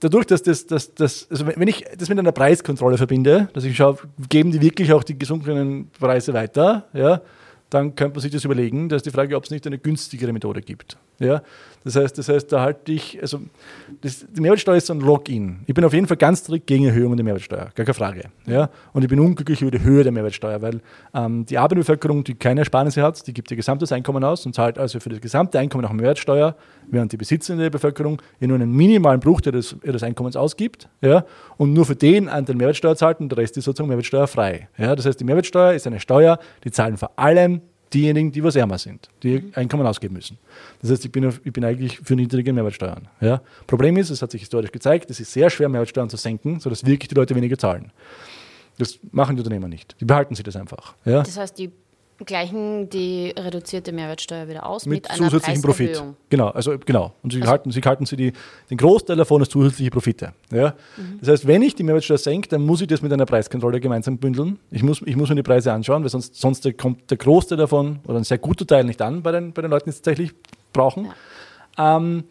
dadurch, 0.00 0.26
dass 0.26 0.42
das, 0.42 0.66
das, 0.66 0.94
das, 0.94 1.26
also 1.30 1.46
wenn 1.46 1.68
ich 1.68 1.84
das 1.96 2.08
mit 2.08 2.18
einer 2.18 2.32
Preiskontrolle 2.32 2.96
verbinde, 2.96 3.48
dass 3.52 3.64
ich 3.64 3.76
schaue, 3.76 3.98
geben 4.28 4.50
die 4.50 4.60
wirklich 4.60 4.92
auch 4.92 5.04
die 5.04 5.18
gesunkenen 5.18 5.90
Preise 5.90 6.32
weiter, 6.32 6.86
ja, 6.92 7.20
dann 7.70 7.94
könnte 7.94 8.16
man 8.16 8.22
sich 8.22 8.32
das 8.32 8.44
überlegen. 8.44 8.88
Da 8.88 8.96
ist 8.96 9.06
die 9.06 9.10
Frage, 9.10 9.36
ob 9.36 9.44
es 9.44 9.50
nicht 9.50 9.66
eine 9.66 9.78
günstigere 9.78 10.32
Methode 10.32 10.62
gibt. 10.62 10.98
Ja? 11.18 11.42
Das, 11.84 11.96
heißt, 11.96 12.18
das 12.18 12.28
heißt, 12.28 12.52
da 12.52 12.60
halte 12.60 12.92
ich, 12.92 13.18
also 13.20 13.40
das, 14.02 14.26
die 14.28 14.40
Mehrwertsteuer 14.40 14.76
ist 14.76 14.86
so 14.86 14.92
ein 14.92 15.00
Login. 15.00 15.60
Ich 15.66 15.74
bin 15.74 15.84
auf 15.84 15.92
jeden 15.92 16.06
Fall 16.06 16.16
ganz 16.16 16.40
strikt 16.40 16.66
gegen 16.66 16.84
Erhöhungen 16.84 17.16
der 17.16 17.24
Mehrwertsteuer, 17.24 17.70
gar 17.74 17.86
keine 17.86 17.94
Frage. 17.94 18.24
Ja? 18.46 18.68
Und 18.92 19.02
ich 19.02 19.08
bin 19.08 19.18
unglücklich 19.20 19.62
über 19.62 19.70
die 19.70 19.80
Höhe 19.80 20.02
der 20.02 20.12
Mehrwertsteuer, 20.12 20.60
weil 20.60 20.80
ähm, 21.14 21.46
die 21.46 21.56
Arbeiterbevölkerung, 21.56 22.24
die 22.24 22.34
keine 22.34 22.60
Ersparnisse 22.60 23.02
hat, 23.02 23.26
die 23.26 23.32
gibt 23.32 23.50
ihr 23.50 23.56
gesamtes 23.56 23.90
Einkommen 23.92 24.22
aus 24.22 24.44
und 24.44 24.54
zahlt 24.54 24.78
also 24.78 25.00
für 25.00 25.08
das 25.08 25.20
gesamte 25.20 25.58
Einkommen 25.58 25.84
auch 25.84 25.92
Mehrwertsteuer, 25.92 26.56
während 26.90 27.12
die 27.12 27.16
besitzende 27.16 27.70
Bevölkerung 27.70 28.20
nur 28.40 28.54
einen 28.54 28.72
minimalen 28.72 29.20
Bruchteil 29.20 29.52
des, 29.52 29.76
ihres 29.82 30.02
Einkommens 30.02 30.36
ausgibt 30.36 30.88
ja? 31.00 31.24
und 31.56 31.72
nur 31.72 31.86
für 31.86 31.96
den 31.96 32.28
Anteil 32.28 32.56
Mehrwertsteuer 32.56 32.96
zahlt 32.96 33.20
und 33.20 33.30
der 33.30 33.38
Rest 33.38 33.56
ist 33.56 33.64
sozusagen 33.64 33.88
mehrwertsteuerfrei. 33.88 34.68
Ja? 34.76 34.94
Das 34.94 35.06
heißt, 35.06 35.18
die 35.20 35.24
Mehrwertsteuer 35.24 35.72
ist 35.72 35.86
eine 35.86 36.00
Steuer, 36.00 36.38
die 36.64 36.70
zahlen 36.70 36.96
vor 36.96 37.12
allem 37.16 37.62
diejenigen, 37.92 38.32
die 38.32 38.42
was 38.42 38.56
ärmer 38.56 38.78
sind, 38.78 39.08
die 39.22 39.40
mhm. 39.40 39.52
Einkommen 39.54 39.86
ausgeben 39.86 40.14
müssen. 40.14 40.38
Das 40.80 40.90
heißt, 40.90 41.04
ich 41.04 41.12
bin, 41.12 41.32
ich 41.44 41.52
bin 41.52 41.64
eigentlich 41.64 41.98
für 41.98 42.14
niedrige 42.14 42.52
Mehrwertsteuern. 42.52 43.08
Ja? 43.20 43.40
Problem 43.66 43.96
ist, 43.96 44.10
es 44.10 44.22
hat 44.22 44.30
sich 44.30 44.42
historisch 44.42 44.72
gezeigt, 44.72 45.10
es 45.10 45.20
ist 45.20 45.32
sehr 45.32 45.50
schwer, 45.50 45.68
Mehrwertsteuern 45.68 46.10
zu 46.10 46.16
senken, 46.16 46.60
sodass 46.60 46.84
wirklich 46.84 47.08
die 47.08 47.14
Leute 47.14 47.34
weniger 47.34 47.56
zahlen. 47.58 47.92
Das 48.78 48.98
machen 49.10 49.36
die 49.36 49.40
Unternehmer 49.40 49.68
nicht. 49.68 49.96
Die 50.00 50.04
behalten 50.04 50.34
sich 50.34 50.44
das 50.44 50.56
einfach. 50.56 50.94
Ja? 51.04 51.22
Das 51.22 51.36
heißt, 51.36 51.58
die 51.58 51.72
gleichen 52.24 52.90
die 52.90 53.32
reduzierte 53.36 53.92
Mehrwertsteuer 53.92 54.48
wieder 54.48 54.66
aus 54.66 54.86
mit, 54.86 55.08
mit 55.08 55.16
zusätzlichem 55.16 55.62
Profit. 55.62 56.02
Genau, 56.28 56.48
also 56.48 56.76
genau. 56.84 57.14
Und 57.22 57.32
sie 57.32 57.40
also 57.40 57.50
halten, 57.50 57.70
sie 57.70 57.80
halten 57.80 58.06
sie 58.06 58.16
die, 58.16 58.32
den 58.70 58.76
Großteil 58.76 59.16
davon 59.16 59.40
als 59.40 59.50
zusätzliche 59.50 59.90
Profite. 59.90 60.32
Ja? 60.52 60.74
Mhm. 60.96 61.18
Das 61.20 61.28
heißt, 61.28 61.46
wenn 61.46 61.62
ich 61.62 61.74
die 61.74 61.84
Mehrwertsteuer 61.84 62.18
senke, 62.18 62.48
dann 62.48 62.62
muss 62.66 62.80
ich 62.80 62.88
das 62.88 63.02
mit 63.02 63.12
einer 63.12 63.26
Preiskontrolle 63.26 63.80
gemeinsam 63.80 64.18
bündeln. 64.18 64.58
Ich 64.70 64.82
muss, 64.82 65.00
ich 65.04 65.16
muss 65.16 65.28
mir 65.28 65.36
die 65.36 65.42
Preise 65.42 65.72
anschauen, 65.72 66.02
weil 66.02 66.10
sonst, 66.10 66.34
sonst 66.34 66.66
kommt 66.76 67.10
der 67.10 67.18
Großteil 67.18 67.58
davon 67.58 68.00
oder 68.06 68.18
ein 68.18 68.24
sehr 68.24 68.38
guter 68.38 68.66
Teil 68.66 68.84
nicht 68.84 69.00
an 69.00 69.22
bei 69.22 69.32
den, 69.32 69.52
bei 69.52 69.62
den 69.62 69.70
Leuten, 69.70 69.84
die 69.84 69.90
es 69.90 70.02
tatsächlich 70.02 70.32
brauchen. 70.72 71.08
Ja. 71.76 71.96
Ähm, 71.96 72.24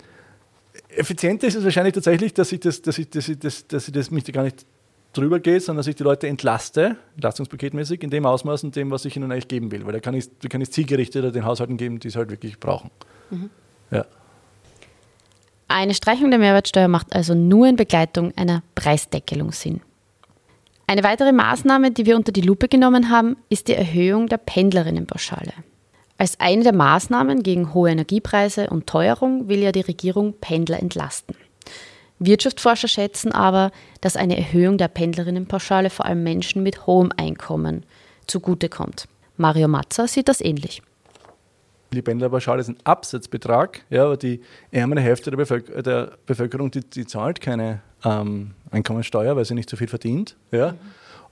effizienter 0.89 1.47
ist 1.47 1.55
es 1.55 1.63
wahrscheinlich 1.63 1.93
tatsächlich, 1.93 2.33
dass 2.33 2.51
ich, 2.51 2.59
das, 2.59 2.81
dass 2.81 2.97
ich, 2.97 3.09
dass 3.09 3.29
ich, 3.29 3.39
das, 3.39 3.67
dass 3.67 3.87
ich 3.87 3.93
das 3.93 4.11
mich 4.11 4.25
gar 4.25 4.43
nicht 4.43 4.65
drüber 5.13 5.39
geht, 5.39 5.63
sondern 5.63 5.79
dass 5.79 5.87
ich 5.87 5.95
die 5.95 6.03
Leute 6.03 6.27
entlaste, 6.27 6.97
entlastungspaketmäßig, 7.15 8.03
in 8.03 8.09
dem 8.09 8.25
Ausmaß 8.25 8.63
und 8.63 8.75
dem, 8.75 8.91
was 8.91 9.05
ich 9.05 9.15
ihnen 9.15 9.31
eigentlich 9.31 9.47
geben 9.47 9.71
will. 9.71 9.85
Weil 9.85 9.93
da 9.93 9.99
kann 9.99 10.13
ich, 10.13 10.29
da 10.39 10.47
kann 10.47 10.61
ich 10.61 10.71
zielgerichteter 10.71 11.31
den 11.31 11.45
Haushalten 11.45 11.77
geben, 11.77 11.99
die 11.99 12.09
es 12.09 12.15
halt 12.15 12.29
wirklich 12.29 12.59
brauchen. 12.59 12.91
Mhm. 13.29 13.49
Ja. 13.91 14.05
Eine 15.67 15.93
Streichung 15.93 16.29
der 16.29 16.39
Mehrwertsteuer 16.39 16.87
macht 16.87 17.13
also 17.13 17.35
nur 17.35 17.67
in 17.67 17.75
Begleitung 17.75 18.31
einer 18.37 18.63
Preisdeckelung 18.75 19.51
Sinn. 19.51 19.81
Eine 20.87 21.03
weitere 21.03 21.33
Maßnahme, 21.33 21.91
die 21.91 22.05
wir 22.05 22.15
unter 22.15 22.31
die 22.31 22.41
Lupe 22.41 22.69
genommen 22.69 23.09
haben, 23.09 23.35
ist 23.49 23.67
die 23.67 23.73
Erhöhung 23.73 24.27
der 24.27 24.37
Pendlerinnenpauschale. 24.37 25.51
Als 26.17 26.39
eine 26.39 26.63
der 26.63 26.73
Maßnahmen 26.73 27.43
gegen 27.43 27.73
hohe 27.73 27.91
Energiepreise 27.91 28.69
und 28.69 28.87
Teuerung 28.87 29.49
will 29.49 29.59
ja 29.59 29.73
die 29.73 29.81
Regierung 29.81 30.33
Pendler 30.39 30.79
entlasten. 30.79 31.35
Wirtschaftsforscher 32.19 32.87
schätzen 32.87 33.31
aber, 33.31 33.71
dass 34.01 34.15
eine 34.15 34.37
Erhöhung 34.37 34.77
der 34.77 34.87
Pendlerinnenpauschale 34.87 35.89
vor 35.89 36.05
allem 36.05 36.23
Menschen 36.23 36.63
mit 36.63 36.87
hohem 36.87 37.11
Einkommen 37.15 37.85
zugutekommt. 38.25 39.07
Mario 39.37 39.67
Matzer 39.67 40.07
sieht 40.07 40.27
das 40.27 40.41
ähnlich. 40.41 40.81
Die 41.93 42.01
Pendlerpauschale 42.01 42.59
ist 42.59 42.67
ein 42.67 42.77
Absatzbetrag, 42.83 43.81
ja, 43.89 44.05
aber 44.05 44.17
die 44.17 44.41
ärmere 44.71 44.99
Hälfte 44.99 45.29
der, 45.29 45.37
Bevölker 45.37 45.81
der 45.81 46.17
Bevölkerung, 46.25 46.69
die, 46.69 46.81
die, 46.81 47.05
zahlt 47.05 47.39
keine 47.39 47.81
ähm, 48.03 48.55
Einkommensteuer, 48.71 49.37
weil 49.37 49.45
sie 49.45 49.53
nicht 49.53 49.69
so 49.69 49.77
viel 49.77 49.87
verdient. 49.87 50.35
Ja. 50.51 50.73
Mhm. 50.73 50.77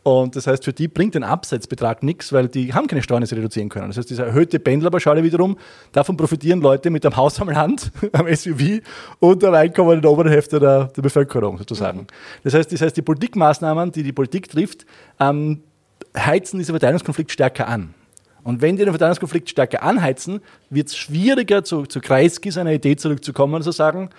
Und 0.05 0.35
das 0.35 0.45
heißt, 0.45 0.63
für 0.63 0.71
die 0.71 0.87
bringt 0.87 1.15
ein 1.15 1.23
Abseitsbetrag 1.23 2.03
nichts, 2.03 2.31
weil 2.31 2.47
die 2.47 2.75
haben 2.75 2.85
keine 2.85 3.01
Steuern, 3.01 3.21
die 3.21 3.27
sie 3.27 3.33
reduzieren 3.33 3.69
können. 3.69 3.87
Das 3.87 3.97
heißt, 3.97 4.07
diese 4.07 4.23
erhöhte 4.23 4.59
Pendlerpauschale 4.59 5.23
wiederum, 5.23 5.57
davon 5.93 6.15
profitieren 6.15 6.61
Leute 6.61 6.91
mit 6.91 7.03
einem 7.03 7.15
Haus 7.15 7.41
am 7.41 7.49
Land, 7.49 7.91
am 8.11 8.27
SUV 8.27 8.81
und 9.19 9.43
am 9.43 9.55
Einkommen 9.55 9.93
in 9.93 10.01
der 10.03 10.11
oberen 10.11 10.31
Hälfte 10.31 10.59
der, 10.59 10.91
der 10.95 11.01
Bevölkerung 11.01 11.57
sozusagen. 11.57 12.05
Das, 12.43 12.53
heißt, 12.53 12.71
das 12.71 12.81
heißt, 12.81 12.95
die 12.95 13.01
Politikmaßnahmen, 13.01 13.91
die 13.93 14.03
die 14.03 14.11
Politik 14.11 14.47
trifft, 14.47 14.85
ähm, 15.19 15.63
heizen 16.15 16.59
diesen 16.59 16.73
Verteilungskonflikt 16.73 17.31
stärker 17.31 17.67
an. 17.67 17.95
Und 18.43 18.61
wenn 18.61 18.77
die 18.77 18.83
den 18.83 18.91
Verteilungskonflikt 18.91 19.49
stärker 19.49 19.81
anheizen, 19.81 20.41
wird 20.69 20.89
es 20.89 20.95
schwieriger, 20.95 21.63
zu, 21.63 21.87
zu 21.87 21.99
Kreisky 21.99 22.51
seiner 22.51 22.73
Idee 22.73 22.95
zurückzukommen 22.95 23.55
und 23.55 23.63
zu 23.63 23.71
sagen, 23.71 24.11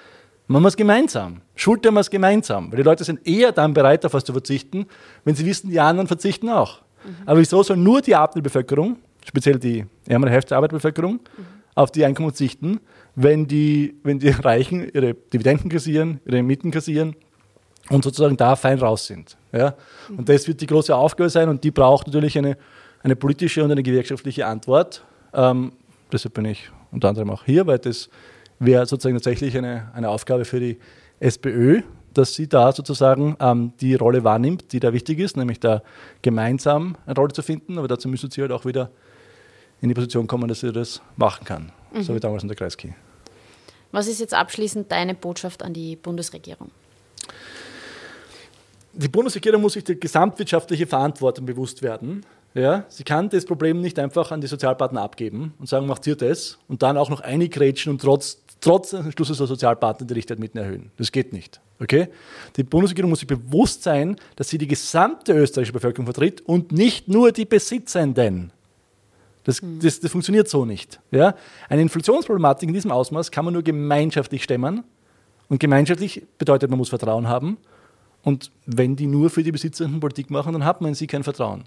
Machen 0.49 0.63
wir 0.63 0.69
es 0.69 0.77
gemeinsam. 0.77 1.41
Schultern 1.55 1.95
wir 1.95 2.01
es 2.01 2.11
gemeinsam. 2.11 2.71
Weil 2.71 2.79
die 2.79 2.83
Leute 2.85 3.05
sind 3.05 3.27
eher 3.27 3.53
dann 3.53 3.75
bereit, 3.75 4.05
auf 4.05 4.15
was 4.15 4.25
zu 4.25 4.33
verzichten, 4.33 4.87
wenn 5.25 5.35
sie 5.35 5.45
wissen, 5.45 5.71
die 5.71 5.81
anderen 5.81 6.07
verzichten 6.07 6.49
auch. 6.49 6.83
Mhm. 7.05 7.17
Aber 7.27 7.41
wieso 7.41 7.63
soll 7.63 7.77
nur 7.77 8.01
die 8.01 8.15
Arbeiterbevölkerung, 8.15 8.97
speziell 9.25 9.59
die 9.59 9.85
ärmere 10.07 10.31
Hälfte 10.31 10.51
der 10.51 10.59
Arbeiterbevölkerung, 10.59 11.15
mhm. 11.15 11.47
auf 11.75 11.91
die 11.91 12.05
Einkommen 12.05 12.29
verzichten, 12.29 12.81
wenn 13.17 13.47
die, 13.47 13.97
wenn 14.05 14.19
die 14.19 14.29
Reichen 14.29 14.89
ihre 14.93 15.15
Dividenden 15.15 15.69
kassieren, 15.69 16.21
ihre 16.25 16.43
Mieten 16.43 16.71
kassieren 16.71 17.17
und 17.91 18.05
sozusagen 18.05 18.37
da 18.37 18.55
fein 18.55 18.79
raus 18.79 19.07
sind. 19.07 19.37
Ja? 19.53 19.75
Mhm. 20.09 20.19
Und 20.19 20.29
das 20.29 20.47
wird 20.47 20.61
die 20.61 20.67
große 20.67 20.95
Aufgabe 20.95 21.31
sein 21.31 21.49
und 21.49 21.65
die 21.65 21.73
braucht 21.73 22.07
natürlich 22.07 22.39
eine, 22.39 22.57
eine 23.03 23.17
politische 23.17 23.65
und 23.65 23.73
eine 23.73 23.83
gewerkschaftliche 23.83 24.47
Antwort. 24.47 25.05
Ähm, 25.35 25.73
deshalb 26.13 26.35
bin 26.35 26.45
ich 26.45 26.71
unter 26.93 27.09
anderem 27.09 27.31
auch 27.31 27.45
hier, 27.45 27.67
weil 27.67 27.79
das 27.79 28.09
wäre 28.59 28.87
sozusagen 28.87 29.17
tatsächlich 29.17 29.57
eine, 29.57 29.91
eine 29.95 30.09
Aufgabe 30.09 30.45
für 30.45 30.61
die 30.61 30.79
SPÖ, 31.21 31.83
dass 32.15 32.35
sie 32.35 32.49
da 32.49 32.73
sozusagen 32.73 33.37
ähm, 33.41 33.73
die 33.81 33.95
Rolle 33.95 34.25
wahrnimmt, 34.25 34.73
die 34.73 34.81
da 34.81 34.93
wichtig 34.93 35.19
ist, 35.19 35.37
nämlich 35.37 35.61
da 35.61 35.83
gemeinsam 36.23 36.97
eine 37.05 37.15
Rolle 37.15 37.33
zu 37.33 37.43
finden. 37.43 37.79
Aber 37.79 37.89
dazu 37.89 38.09
müsste 38.09 38.29
sie 38.31 38.41
halt 38.41 38.53
auch 38.53 38.65
wieder 38.65 38.91
in 39.81 39.89
die 39.89 39.95
Position 39.95 40.27
kommen, 40.27 40.49
dass 40.49 40.61
sie 40.61 40.73
das 40.73 41.03
machen 41.17 41.45
kann. 41.45 41.73
Mhm. 41.93 42.03
So 42.03 42.15
wie 42.15 42.21
damals 42.21 42.43
in 42.43 42.49
der 42.49 42.57
Kreisky. 42.57 42.95
Was 43.93 44.09
ist 44.09 44.21
jetzt 44.21 44.35
abschließend 44.35 44.91
deine 44.91 45.15
Botschaft 45.15 45.63
an 45.63 45.73
die 45.73 45.97
Bundesregierung? 45.97 46.71
Die 48.93 49.09
Bundesregierung 49.09 49.61
muss 49.61 49.75
sich 49.75 49.85
die 49.85 50.01
gesamtwirtschaftliche 50.01 50.87
Verantwortung 50.87 51.45
bewusst 51.45 51.83
werden. 51.83 52.25
Ja, 52.55 52.87
sie 52.89 53.05
kann 53.05 53.29
das 53.29 53.45
Problem 53.45 53.83
nicht 53.83 53.99
einfach 53.99 54.33
an 54.33 54.41
die 54.41 54.47
Sozialpartner 54.47 55.03
abgeben 55.03 55.53
und 55.59 55.69
sagen, 55.69 55.87
macht 55.87 56.07
ihr 56.07 56.17
das 56.17 56.57
und 56.69 56.83
dann 56.83 56.97
auch 56.97 57.11
noch 57.11 57.21
eingrätschen 57.21 57.93
und 57.93 58.01
trotz 58.01 58.39
trotz 58.61 58.91
des 58.91 59.13
Schlusses 59.13 59.39
der 59.39 59.47
Sozialpartner 59.47 60.07
die 60.07 60.15
Richtwert 60.15 60.39
mitten 60.39 60.59
erhöhen. 60.59 60.91
Das 60.97 61.13
geht 61.13 61.33
nicht. 61.33 61.61
Okay? 61.81 62.09
Die 62.57 62.63
Bundesregierung 62.63 63.11
muss 63.11 63.21
sich 63.21 63.29
bewusst 63.29 63.83
sein, 63.83 64.17
dass 64.37 64.49
sie 64.49 64.59
die 64.59 64.67
gesamte 64.67 65.33
österreichische 65.33 65.73
Bevölkerung 65.73 66.07
vertritt 66.07 66.41
und 66.43 66.73
nicht 66.73 67.09
nur 67.09 67.33
die 67.33 67.45
Besitzenden. 67.45 68.53
Das, 69.45 69.63
mhm. 69.63 69.79
das, 69.81 70.01
das 70.01 70.11
funktioniert 70.11 70.49
so 70.49 70.65
nicht. 70.65 71.01
Ja? 71.11 71.35
Eine 71.69 71.83
Inflationsproblematik 71.83 72.69
in 72.69 72.75
diesem 72.75 72.91
Ausmaß 72.91 73.31
kann 73.31 73.45
man 73.45 73.55
nur 73.55 73.63
gemeinschaftlich 73.63 74.43
stemmen. 74.43 74.85
Und 75.49 75.61
gemeinschaftlich 75.61 76.27
bedeutet, 76.39 76.71
man 76.71 76.79
muss 76.79 76.89
Vertrauen 76.89 77.29
haben. 77.29 77.59
Und 78.23 78.51
wenn 78.67 78.97
die 78.97 79.07
nur 79.07 79.31
für 79.31 79.45
die 79.45 79.53
Besitzenden 79.53 80.01
Politik 80.01 80.31
machen, 80.31 80.53
dann 80.53 80.65
hat 80.65 80.81
man 80.81 80.89
in 80.89 80.95
sie 80.97 81.07
kein 81.07 81.23
Vertrauen. 81.23 81.63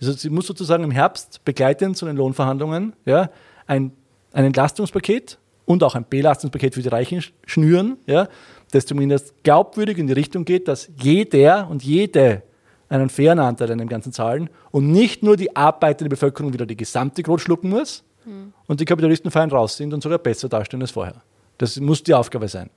Also 0.00 0.12
sie 0.12 0.30
muss 0.30 0.46
sozusagen 0.46 0.84
im 0.84 0.92
Herbst 0.92 1.44
begleitend 1.44 1.96
zu 1.96 2.06
den 2.06 2.16
Lohnverhandlungen 2.16 2.92
ja, 3.04 3.30
ein, 3.66 3.90
ein 4.32 4.44
Entlastungspaket 4.44 5.38
und 5.68 5.84
auch 5.84 5.94
ein 5.94 6.06
Belastungspaket 6.08 6.74
für 6.74 6.82
die 6.82 6.88
Reichen 6.88 7.22
schnüren, 7.44 7.98
ja, 8.06 8.28
das 8.72 8.86
zumindest 8.86 9.34
glaubwürdig 9.44 9.98
in 9.98 10.06
die 10.06 10.14
Richtung 10.14 10.46
geht, 10.46 10.66
dass 10.66 10.88
jeder 10.98 11.68
und 11.68 11.84
jede 11.84 12.42
einen 12.88 13.10
fairen 13.10 13.38
Anteil 13.38 13.70
an 13.70 13.78
dem 13.78 13.88
Ganzen 13.88 14.12
zahlen 14.12 14.48
und 14.70 14.90
nicht 14.90 15.22
nur 15.22 15.36
die 15.36 15.54
arbeitende 15.54 16.08
Bevölkerung 16.08 16.54
wieder 16.54 16.64
die 16.64 16.76
gesamte 16.76 17.22
Krone 17.22 17.38
schlucken 17.38 17.68
muss 17.68 18.02
mhm. 18.24 18.54
und 18.66 18.80
die 18.80 18.86
Kapitalisten 18.86 19.30
fein 19.30 19.50
raus 19.50 19.76
sind 19.76 19.92
und 19.92 20.02
sogar 20.02 20.18
besser 20.18 20.48
dastehen 20.48 20.80
als 20.80 20.90
vorher. 20.90 21.16
Das 21.58 21.78
muss 21.78 22.02
die 22.02 22.14
Aufgabe 22.14 22.48
sein. 22.48 22.70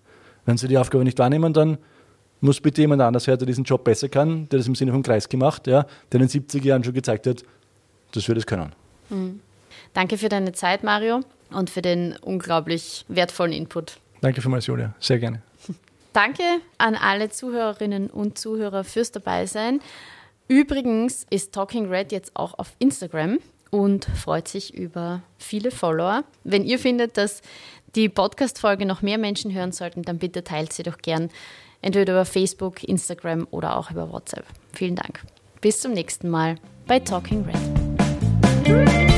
Wenn 0.46 0.58
sie 0.58 0.68
die 0.68 0.78
Aufgabe 0.78 1.06
nicht 1.06 1.18
wahrnehmen, 1.18 1.54
dann 1.54 1.78
muss 2.42 2.60
bitte 2.60 2.82
jemand 2.82 3.02
anders 3.02 3.26
her, 3.26 3.38
der 3.38 3.46
diesen 3.46 3.64
Job 3.64 3.86
besser 3.86 4.10
kann, 4.10 4.50
der 4.50 4.60
das 4.60 4.68
im 4.68 4.76
Sinne 4.76 4.92
von 4.92 5.02
Kreis 5.02 5.30
gemacht, 5.30 5.66
ja, 5.66 5.86
der 6.12 6.20
in 6.20 6.28
den 6.28 6.42
70er 6.42 6.66
Jahren 6.66 6.84
schon 6.84 6.94
gezeigt 6.94 7.26
hat, 7.26 7.44
dass 8.12 8.28
wir 8.28 8.36
das 8.36 8.46
können. 8.46 8.74
Mhm. 9.10 9.40
Danke 9.94 10.18
für 10.18 10.28
deine 10.28 10.52
Zeit, 10.52 10.84
Mario, 10.84 11.22
und 11.54 11.70
für 11.70 11.82
den 11.82 12.16
unglaublich 12.22 13.06
wertvollen 13.08 13.54
Input. 13.54 13.98
Danke 14.22 14.42
vielmals, 14.42 14.68
Julia. 14.68 14.94
Sehr 15.00 15.20
gerne. 15.20 15.42
Danke 16.14 16.44
an 16.78 16.96
alle 16.96 17.30
Zuhörerinnen 17.30 18.10
und 18.10 18.38
Zuhörer 18.38 18.84
fürs 18.84 19.12
Dabeisein. 19.12 19.80
Übrigens 20.48 21.26
ist 21.30 21.54
Talking 21.54 21.88
Red 21.88 22.12
jetzt 22.12 22.36
auch 22.36 22.60
auf 22.60 22.74
Instagram 22.80 23.40
und 23.70 24.06
freut 24.06 24.48
sich 24.48 24.74
über 24.74 25.22
viele 25.38 25.72
Follower. 25.72 26.24
Wenn 26.44 26.66
ihr 26.66 26.78
findet, 26.78 27.18
dass 27.18 27.42
die 27.96 28.10
Podcast-Folge 28.10 28.86
noch 28.86 29.02
mehr 29.02 29.18
Menschen 29.18 29.54
hören 29.54 29.72
sollten, 29.72 30.04
dann 30.04 30.18
bitte 30.18 30.44
teilt 30.44 30.74
sie 30.74 30.84
doch 30.84 30.98
gern 30.98 31.30
entweder 31.82 32.14
über 32.14 32.26
Facebook, 32.26 32.84
Instagram 32.84 33.48
oder 33.52 33.78
auch 33.78 33.92
über 33.92 34.12
WhatsApp. 34.12 34.46
Vielen 34.74 34.96
Dank. 34.96 35.22
Bis 35.62 35.80
zum 35.80 35.94
nächsten 35.94 36.30
Mal 36.30 36.56
bei 36.86 37.00
Talking 37.00 37.46
Red. 37.46 39.11